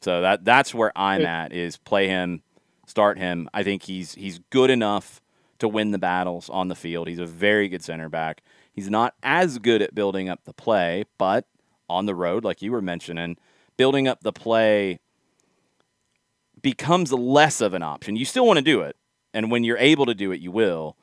[0.00, 2.42] So that that's where I'm at is play him,
[2.86, 3.48] start him.
[3.54, 5.20] I think he's he's good enough
[5.60, 7.06] to win the battles on the field.
[7.06, 8.42] He's a very good center back.
[8.72, 11.46] He's not as good at building up the play, but
[11.88, 13.36] on the road, like you were mentioning,
[13.76, 14.98] building up the play
[16.60, 18.16] becomes less of an option.
[18.16, 18.96] You still want to do it,
[19.34, 20.96] and when you're able to do it, you will.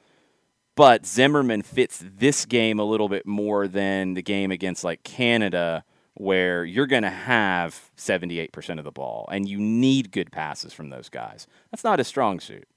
[0.75, 5.83] But Zimmerman fits this game a little bit more than the game against like Canada,
[6.13, 10.89] where you're going to have 78% of the ball, and you need good passes from
[10.89, 11.47] those guys.
[11.71, 12.67] That's not a strong suit.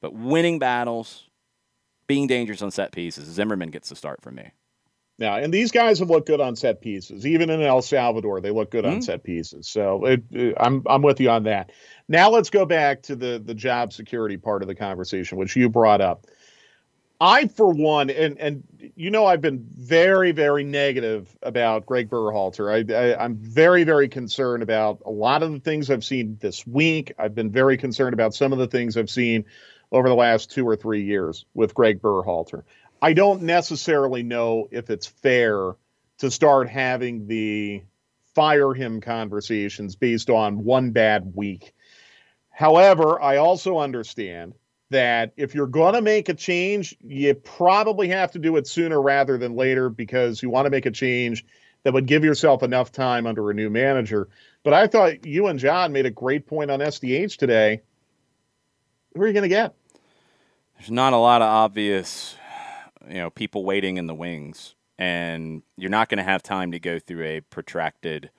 [0.00, 1.28] But winning battles,
[2.06, 4.52] being dangerous on set pieces, Zimmerman gets the start for me.
[5.18, 7.26] Yeah, and these guys have looked good on set pieces.
[7.26, 8.96] Even in El Salvador, they look good mm-hmm.
[8.96, 9.68] on set pieces.
[9.68, 11.72] So it, it, I'm I'm with you on that.
[12.08, 15.68] Now let's go back to the the job security part of the conversation, which you
[15.68, 16.26] brought up.
[17.20, 18.62] I, for one, and and
[18.94, 22.72] you know, I've been very very negative about Greg Berhalter.
[22.72, 26.64] I, I I'm very very concerned about a lot of the things I've seen this
[26.64, 27.12] week.
[27.18, 29.46] I've been very concerned about some of the things I've seen
[29.90, 32.62] over the last two or three years with Greg Berhalter.
[33.00, 35.76] I don't necessarily know if it's fair
[36.18, 37.82] to start having the
[38.34, 41.74] fire him conversations based on one bad week.
[42.50, 44.54] However, I also understand
[44.90, 49.00] that if you're going to make a change, you probably have to do it sooner
[49.00, 51.44] rather than later because you want to make a change
[51.82, 54.28] that would give yourself enough time under a new manager.
[54.64, 57.82] But I thought you and John made a great point on SDH today.
[59.14, 59.74] Who are you going to get?
[60.78, 62.36] There's not a lot of obvious,
[63.08, 66.78] you know, people waiting in the wings, and you're not going to have time to
[66.78, 68.30] go through a protracted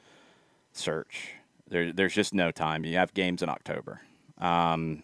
[0.71, 1.31] search.
[1.67, 2.85] There, there's just no time.
[2.85, 4.01] You have games in October.
[4.37, 5.03] Um,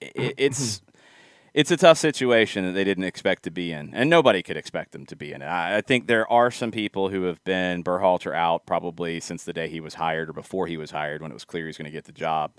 [0.00, 0.82] it, it's
[1.54, 4.92] it's a tough situation that they didn't expect to be in, and nobody could expect
[4.92, 5.46] them to be in it.
[5.46, 9.52] I, I think there are some people who have been Berhalter out probably since the
[9.52, 11.78] day he was hired or before he was hired when it was clear he was
[11.78, 12.52] going to get the job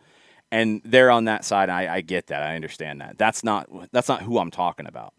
[0.51, 1.69] and they're on that side.
[1.69, 2.43] I, I get that.
[2.43, 3.17] I understand that.
[3.17, 5.13] That's not that's not who I'm talking about.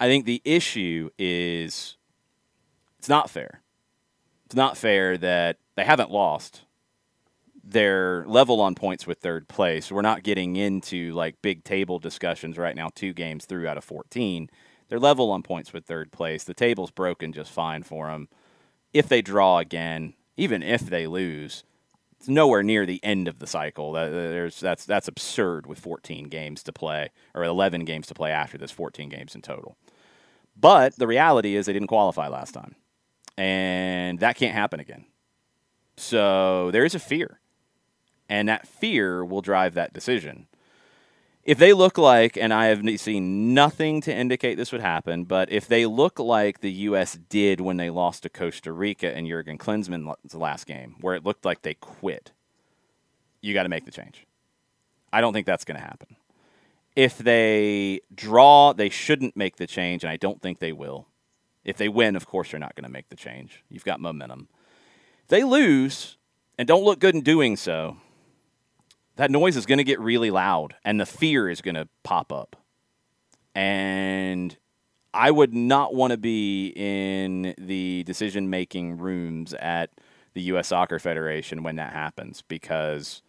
[0.00, 1.96] I think the issue is
[2.98, 3.62] it's not fair.
[4.46, 6.62] It's not fair that they haven't lost.
[7.64, 9.92] They're level on points with third place.
[9.92, 13.84] We're not getting into like big table discussions right now, two games through out of
[13.84, 14.48] 14.
[14.88, 16.44] They're level on points with third place.
[16.44, 18.28] The table's broken just fine for them.
[18.94, 21.62] If they draw again, even if they lose,
[22.18, 23.92] it's nowhere near the end of the cycle.
[23.92, 28.56] There's that's that's absurd with 14 games to play or 11 games to play after
[28.56, 29.76] this 14 games in total.
[30.60, 32.74] But the reality is they didn't qualify last time,
[33.36, 35.04] and that can't happen again.
[35.96, 37.40] So there is a fear,
[38.28, 40.48] and that fear will drive that decision
[41.48, 45.50] if they look like, and I have seen nothing to indicate this would happen, but
[45.50, 47.18] if they look like the U.S.
[47.30, 51.46] did when they lost to Costa Rica in Jurgen Klinsmann's last game, where it looked
[51.46, 52.32] like they quit,
[53.40, 54.26] you got to make the change.
[55.10, 56.16] I don't think that's going to happen.
[56.98, 61.06] If they draw, they shouldn't make the change, and I don't think they will.
[61.64, 63.62] If they win, of course, they're not going to make the change.
[63.68, 64.48] You've got momentum.
[65.22, 66.16] If they lose
[66.58, 67.98] and don't look good in doing so,
[69.14, 72.32] that noise is going to get really loud and the fear is going to pop
[72.32, 72.56] up.
[73.54, 74.56] And
[75.14, 79.90] I would not want to be in the decision making rooms at
[80.34, 80.66] the U.S.
[80.66, 83.22] Soccer Federation when that happens because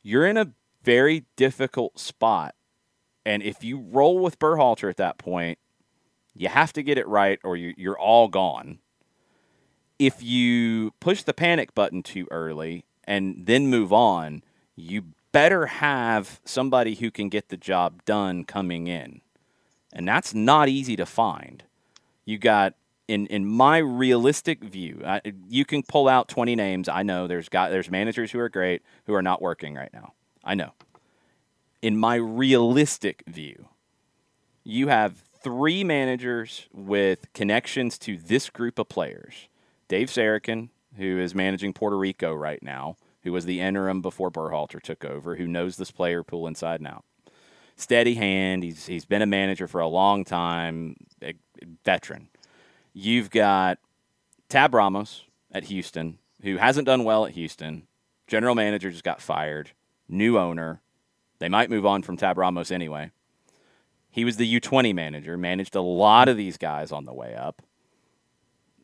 [0.00, 0.52] you're in a
[0.84, 2.54] very difficult spot.
[3.24, 5.58] And if you roll with Berhalter at that point,
[6.34, 8.78] you have to get it right or you're all gone.
[9.98, 14.42] If you push the panic button too early and then move on,
[14.74, 19.20] you better have somebody who can get the job done coming in.
[19.92, 21.64] And that's not easy to find.
[22.24, 22.74] You got
[23.08, 26.88] in in my realistic view, I, you can pull out 20 names.
[26.88, 30.12] I know there's got there's managers who are great who are not working right now.
[30.44, 30.72] I know.
[31.82, 33.68] In my realistic view,
[34.64, 39.48] you have three managers with connections to this group of players.
[39.88, 44.80] Dave Sarachan, who is managing Puerto Rico right now, who was the interim before Berhalter
[44.80, 47.04] took over, who knows this player pool inside and out.
[47.76, 48.62] Steady hand.
[48.62, 51.34] He's he's been a manager for a long time, a
[51.82, 52.28] veteran.
[52.92, 53.78] You've got
[54.50, 57.86] Tab Ramos at Houston, who hasn't done well at Houston.
[58.26, 59.70] General manager just got fired.
[60.08, 60.82] New owner.
[61.40, 63.10] They might move on from Tab Ramos anyway.
[64.10, 67.62] He was the U20 manager, managed a lot of these guys on the way up.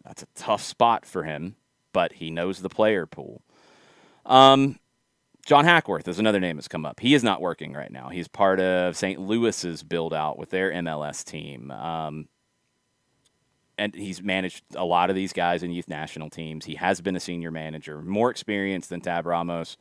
[0.04, 1.56] That's a tough spot for him,
[1.92, 3.42] but he knows the player pool.
[4.24, 4.78] Um,
[5.44, 7.00] John Hackworth is another name that's come up.
[7.00, 8.08] He is not working right now.
[8.08, 9.20] He's part of St.
[9.20, 11.70] Louis's build out with their MLS team.
[11.70, 12.28] Um,
[13.78, 16.64] and he's managed a lot of these guys in youth national teams.
[16.64, 19.76] He has been a senior manager, more experience than Tab Ramos,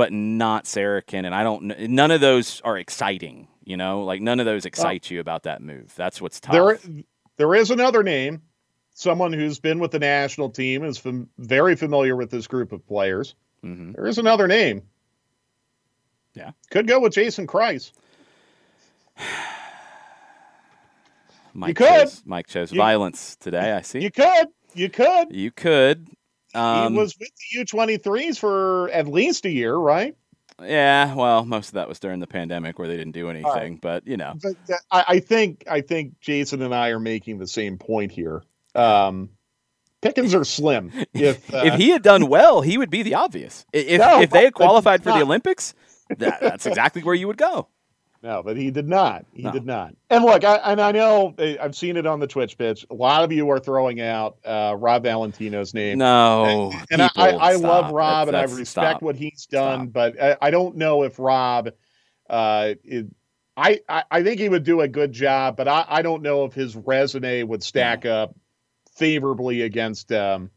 [0.00, 1.26] but not Sarachan.
[1.26, 1.78] And I don't.
[1.90, 3.48] None of those are exciting.
[3.64, 5.92] You know, like none of those excite well, you about that move.
[5.94, 6.54] That's what's tough.
[6.54, 6.78] There,
[7.36, 8.40] there is another name,
[8.94, 12.86] someone who's been with the national team, is fam- very familiar with this group of
[12.86, 13.34] players.
[13.62, 13.92] Mm-hmm.
[13.92, 14.84] There is another name.
[16.32, 17.92] Yeah, could go with Jason Kreis.
[21.52, 22.04] Mike you could.
[22.04, 23.74] Chose, Mike chose you, violence today.
[23.74, 24.00] I see.
[24.00, 24.48] You could.
[24.72, 25.26] You could.
[25.30, 26.08] You could.
[26.54, 30.16] Um, he was with the U23s for at least a year, right?
[30.62, 33.80] Yeah, well, most of that was during the pandemic where they didn't do anything, right.
[33.80, 34.34] but you know.
[34.40, 38.12] But uh, I, I, think I think Jason and I are making the same point
[38.12, 38.42] here.
[38.74, 39.30] Um,
[40.02, 40.92] pickings are slim.
[41.12, 43.64] If uh, if he had done well, he would be the obvious.
[43.72, 45.74] If no, if they had qualified for the Olympics,
[46.18, 47.68] that, that's exactly where you would go.
[48.22, 49.24] No, but he did not.
[49.32, 49.52] He no.
[49.52, 49.94] did not.
[50.10, 52.84] And look, I, and I know eh, I've seen it on the Twitch pitch.
[52.90, 55.98] A lot of you are throwing out uh, Rob Valentino's name.
[55.98, 59.02] No, and, and I, I love Rob that's, and I respect stop.
[59.02, 59.92] what he's done, stop.
[59.92, 61.70] but I, I, don't know if Rob.
[62.28, 63.06] Uh, it,
[63.56, 66.54] I, I think he would do a good job, but I, I don't know if
[66.54, 68.34] his resume would stack up
[68.94, 70.12] favorably against.
[70.12, 70.50] Um,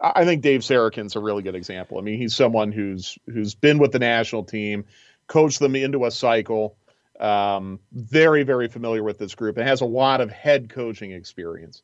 [0.00, 1.98] I think Dave Sarachan's a really good example.
[1.98, 4.84] I mean, he's someone who's who's been with the national team,
[5.26, 6.76] coached them into a cycle
[7.20, 11.82] um, very, very familiar with this group and has a lot of head coaching experience.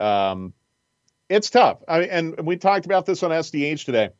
[0.00, 0.52] Um,
[1.28, 1.82] it's tough.
[1.86, 4.10] I and we talked about this on SDH today.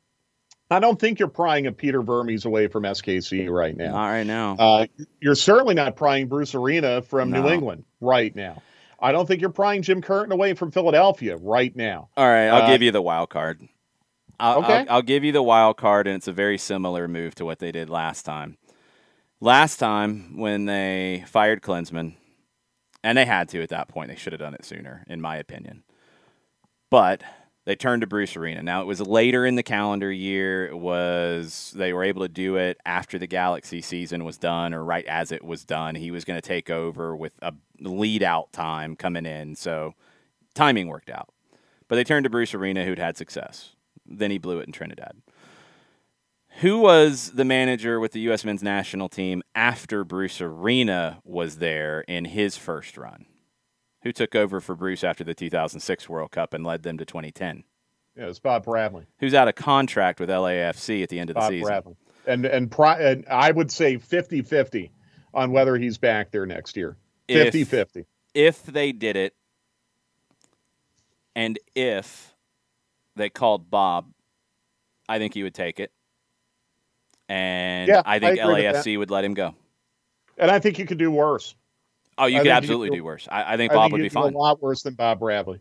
[0.71, 3.93] I don't think you're prying a Peter Vermes away from SKC right now.
[3.93, 4.57] Not right now.
[4.59, 4.87] Uh,
[5.19, 7.43] you're certainly not prying Bruce Arena from no.
[7.43, 8.63] New England right now.
[9.01, 12.09] I don't think you're prying Jim Curtin away from Philadelphia right now.
[12.17, 13.67] All right, I'll uh, give you the wild card.
[14.41, 14.81] I'll, okay.
[14.81, 17.61] I'll, I'll, give you the wild card, and it's a very similar move to what
[17.61, 18.59] they did last time.
[19.41, 22.15] Last time when they fired Klinsmann,
[23.05, 25.37] and they had to at that point, they should have done it sooner, in my
[25.37, 25.85] opinion.
[26.91, 27.23] But
[27.65, 28.63] they turned to Bruce Arena.
[28.63, 30.67] Now it was later in the calendar year.
[30.67, 34.83] It was they were able to do it after the Galaxy season was done, or
[34.83, 35.95] right as it was done.
[35.95, 39.95] He was going to take over with a lead out time coming in, so
[40.55, 41.29] timing worked out.
[41.87, 43.77] But they turned to Bruce Arena, who'd had success.
[44.05, 45.13] Then he blew it in Trinidad.
[46.61, 48.45] Who was the manager with the U.S.
[48.45, 53.27] men's national team after Bruce Arena was there in his first run?
[54.03, 57.63] Who took over for Bruce after the 2006 World Cup and led them to 2010?
[58.17, 59.07] Yeah, it was Bob Bradley.
[59.21, 61.73] Who's out of contract with LAFC at the end of Bob the season?
[61.73, 61.97] Bob Bradley.
[62.27, 64.91] And and, pri- and I would say 50-50
[65.33, 66.97] on whether he's back there next year.
[67.29, 68.05] 50-50.
[68.35, 69.35] If they did it
[71.37, 72.35] and if
[73.15, 74.11] they called Bob,
[75.09, 75.93] I think he would take it
[77.29, 79.55] and yeah, I think I LAFC would let him go.
[80.39, 81.55] And I think you could do worse.
[82.17, 83.29] Oh, you I could absolutely do, do, worse.
[83.31, 84.35] I, I think Bob think would be fine.
[84.35, 85.61] A lot worse than Bob Bradley.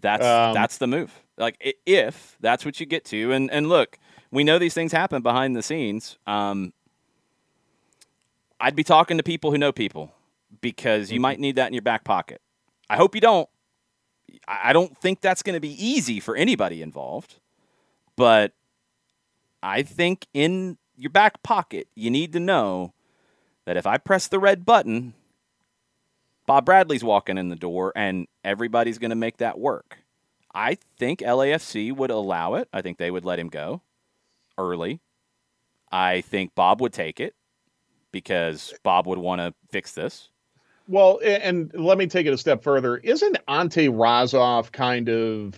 [0.00, 1.12] That's um, that's the move.
[1.38, 3.98] Like if that's what you get to, and and look,
[4.30, 6.18] we know these things happen behind the scenes.
[6.26, 6.72] Um,
[8.60, 10.12] I'd be talking to people who know people
[10.60, 11.22] because you mm-hmm.
[11.22, 12.40] might need that in your back pocket.
[12.88, 13.48] I hope you don't.
[14.46, 17.36] I don't think that's going to be easy for anybody involved,
[18.16, 18.52] but
[19.62, 22.92] I think in your back pocket, you need to know
[23.64, 25.14] that if I press the red button,
[26.46, 29.98] Bob Bradley's walking in the door and everybody's going to make that work.
[30.54, 32.68] I think LAFC would allow it.
[32.72, 33.80] I think they would let him go
[34.56, 35.00] early.
[35.90, 37.34] I think Bob would take it
[38.12, 40.28] because Bob would want to fix this.
[40.86, 42.98] Well, and let me take it a step further.
[42.98, 45.54] Isn't Ante Razov kind of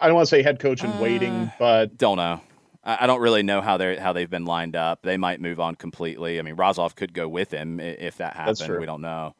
[0.00, 2.40] I don't want to say head coach in uh, waiting, but don't know.
[2.88, 5.02] I don't really know how they how they've been lined up.
[5.02, 6.38] They might move on completely.
[6.38, 8.78] I mean, Razov could go with him if that happened.
[8.80, 9.34] We don't know.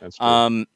[0.00, 0.26] That's true.
[0.26, 0.66] Um,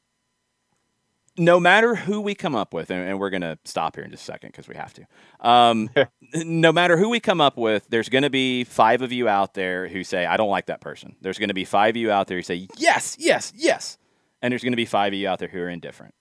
[1.36, 4.10] no matter who we come up with, and, and we're going to stop here in
[4.10, 5.06] just a second because we have to.
[5.40, 5.90] Um,
[6.34, 9.54] no matter who we come up with, there's going to be five of you out
[9.54, 11.16] there who say, I don't like that person.
[11.22, 13.98] There's going to be five of you out there who say, yes, yes, yes.
[14.42, 16.14] And there's going to be five of you out there who are indifferent.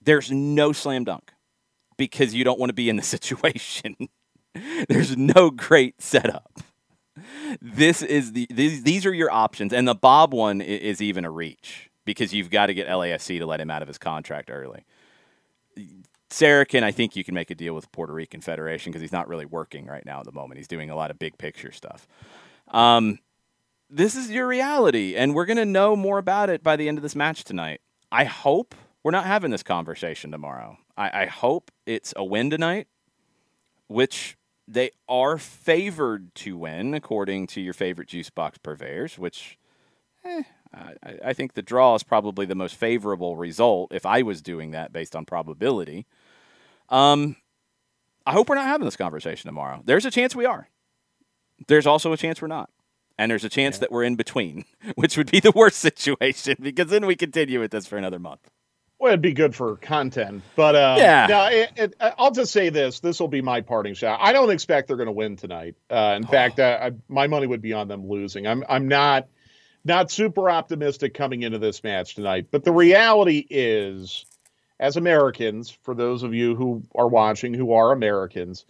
[0.00, 1.32] There's no slam dunk
[1.96, 3.96] because you don't want to be in the situation.
[4.88, 6.60] there's no great setup.
[7.60, 11.30] This is the these, these are your options, and the Bob one is even a
[11.30, 14.84] reach because you've got to get LAFC to let him out of his contract early.
[16.30, 19.28] Sarachan, I think you can make a deal with Puerto Rican Federation because he's not
[19.28, 20.58] really working right now at the moment.
[20.58, 22.08] He's doing a lot of big picture stuff.
[22.68, 23.18] Um,
[23.88, 26.98] this is your reality, and we're going to know more about it by the end
[26.98, 27.80] of this match tonight.
[28.10, 30.78] I hope we're not having this conversation tomorrow.
[30.96, 32.88] I, I hope it's a win tonight,
[33.86, 34.36] which
[34.68, 39.58] they are favored to win according to your favorite juice box purveyors, which
[40.24, 40.42] eh,
[40.74, 40.94] I,
[41.26, 44.92] I think the draw is probably the most favorable result if I was doing that
[44.92, 46.06] based on probability.
[46.88, 47.36] Um,
[48.26, 49.82] I hope we're not having this conversation tomorrow.
[49.84, 50.68] There's a chance we are.
[51.68, 52.70] There's also a chance we're not.
[53.18, 53.80] And there's a chance yeah.
[53.80, 54.64] that we're in between,
[54.96, 58.50] which would be the worst situation because then we continue with this for another month.
[58.98, 61.26] Well, it'd be good for content, but uh, yeah.
[61.28, 64.20] Now, it, it, I'll just say this: this will be my parting shot.
[64.22, 65.74] I don't expect they're going to win tonight.
[65.90, 66.28] Uh, in oh.
[66.28, 68.46] fact, uh, I, my money would be on them losing.
[68.46, 69.28] I'm I'm not
[69.86, 72.48] not super optimistic coming into this match tonight.
[72.50, 74.24] But the reality is,
[74.80, 78.64] as Americans, for those of you who are watching who are Americans,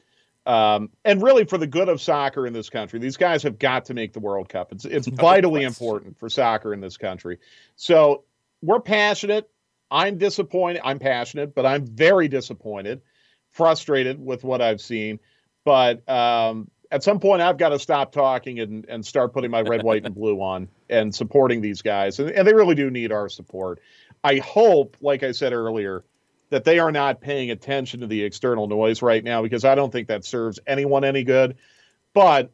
[0.45, 3.87] um, and really for the good of soccer in this country, these guys have got
[3.87, 4.73] to make the World Cup.
[4.73, 7.39] It's it's vitally important for soccer in this country.
[7.77, 8.25] So
[8.63, 9.49] we're passionate.
[9.91, 10.83] I'm disappointed.
[10.85, 13.03] I'm passionate, but I'm very disappointed,
[13.51, 15.21] frustrated with what I've seen.
[15.65, 19.63] But um, at some point I've got to stop talking and, and start putting my
[19.63, 22.19] red, white, and blue on and supporting these guys.
[22.19, 23.81] And, and they really do need our support.
[24.25, 26.05] I hope, like I said earlier,
[26.51, 29.93] that they are not paying attention to the external noise right now because I don't
[29.93, 31.57] think that serves anyone any good.
[32.15, 32.53] But,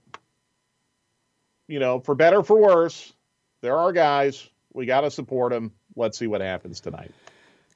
[1.68, 3.12] you know, for better or for worse,
[3.61, 4.49] there are guys.
[4.72, 5.72] We got to support them.
[5.97, 7.11] Let's see what happens tonight.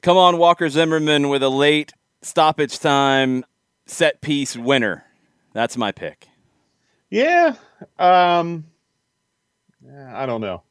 [0.02, 1.92] Come on, Walker Zimmerman with a late
[2.22, 3.44] stoppage time
[3.86, 5.04] set piece winner.
[5.52, 6.28] That's my pick.
[7.10, 7.54] Yeah.
[7.98, 8.66] Um,
[9.84, 10.62] yeah, I don't know.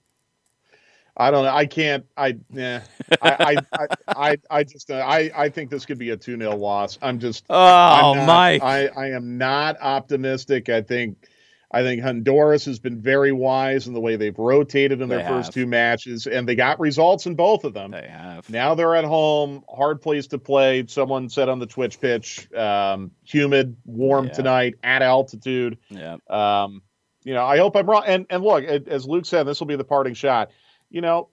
[1.17, 1.51] I don't know.
[1.51, 2.05] I can't.
[2.17, 2.81] I yeah.
[3.21, 6.55] I, I, I I just uh, I I think this could be a two 0
[6.57, 6.99] loss.
[7.01, 7.45] I'm just.
[7.49, 8.63] Oh, I'm not, Mike.
[8.63, 10.67] I I am not optimistic.
[10.67, 11.29] I think
[11.75, 15.27] I think Honduras has been very wise in the way they've rotated in their they
[15.27, 17.91] first two matches, and they got results in both of them.
[17.91, 18.49] They have.
[18.49, 20.85] Now they're at home, hard place to play.
[20.87, 24.31] Someone said on the Twitch pitch, um, humid, warm yeah.
[24.31, 25.77] tonight, at altitude.
[25.89, 26.15] Yeah.
[26.29, 26.81] Um,
[27.25, 28.03] you know, I hope I'm wrong.
[28.07, 30.51] And and look, as Luke said, this will be the parting shot.
[30.89, 31.27] You know,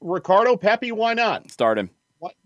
[0.00, 1.90] Ricardo Pepi, why not start him?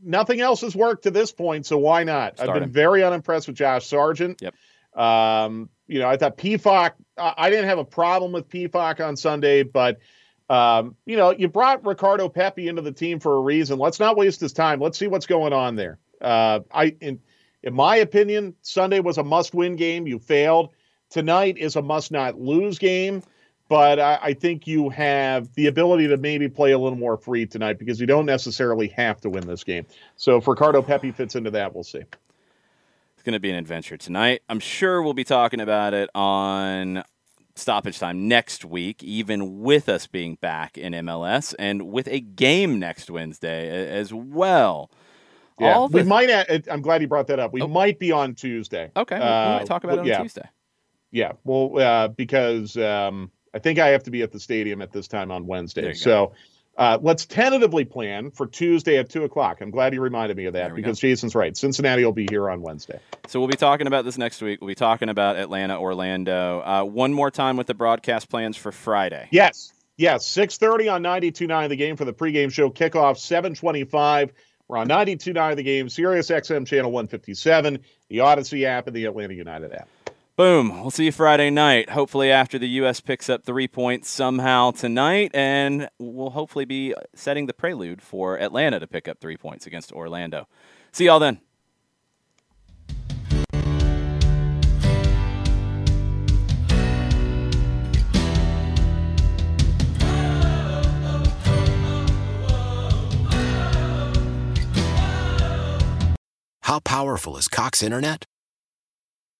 [0.03, 2.37] Nothing else has worked to this point, so why not?
[2.37, 2.73] Start I've been him.
[2.73, 4.41] very unimpressed with Josh Sargent.
[4.41, 4.55] Yep.
[4.99, 9.63] Um, you know, I thought Pefok, I didn't have a problem with Pefok on Sunday,
[9.63, 9.99] but,
[10.49, 13.79] um, you know, you brought Ricardo Pepi into the team for a reason.
[13.79, 14.81] Let's not waste his time.
[14.81, 15.99] Let's see what's going on there.
[16.21, 17.21] Uh, I, in,
[17.63, 20.07] in my opinion, Sunday was a must win game.
[20.07, 20.73] You failed.
[21.11, 23.23] Tonight is a must not lose game,
[23.69, 27.47] but I, I think you have the ability to maybe play a little more free
[27.47, 29.87] tonight because you don't necessarily have to win this game.
[30.17, 32.03] So if Ricardo Pepi fits into that, we'll see
[33.29, 34.41] going to be an adventure tonight.
[34.49, 37.05] I'm sure we'll be talking about it on
[37.57, 42.79] stoppage time next week, even with us being back in MLS and with a game
[42.79, 44.91] next Wednesday as well.
[45.61, 46.31] Yeah, All we might.
[46.31, 47.53] Add, I'm glad you brought that up.
[47.53, 47.67] We oh.
[47.67, 48.91] might be on Tuesday.
[48.97, 50.23] Okay, uh, we might talk about it on yeah.
[50.23, 50.49] Tuesday.
[51.11, 54.93] Yeah, well, uh, because um, I think I have to be at the stadium at
[54.93, 55.93] this time on Wednesday.
[55.93, 56.33] So
[56.79, 59.59] uh, let's tentatively plan for Tuesday at two o'clock.
[59.61, 61.09] I'm glad you reminded me of that because go.
[61.09, 61.57] Jason's right.
[61.57, 63.01] Cincinnati will be here on Wednesday.
[63.27, 64.61] So we'll be talking about this next week.
[64.61, 66.61] We'll be talking about Atlanta, Orlando.
[66.61, 69.29] Uh, one more time with the broadcast plans for Friday.
[69.33, 72.71] Yes, yes, six thirty on 92.9 The Game for the pregame show.
[72.71, 74.33] Kickoff seven twenty-five.
[74.69, 77.79] We're on 92.9 The Game, Sirius XM channel 157,
[78.11, 79.89] the Odyssey app, and the Atlanta United app.
[80.39, 80.83] Boom.
[80.83, 81.91] We'll see you Friday night.
[81.91, 83.01] Hopefully, after the U.S.
[83.01, 88.79] picks up three points somehow tonight, and we'll hopefully be setting the prelude for Atlanta
[88.79, 90.47] to pick up three points against Orlando.
[90.93, 91.41] See y'all then.
[106.61, 108.25] How powerful is Cox Internet?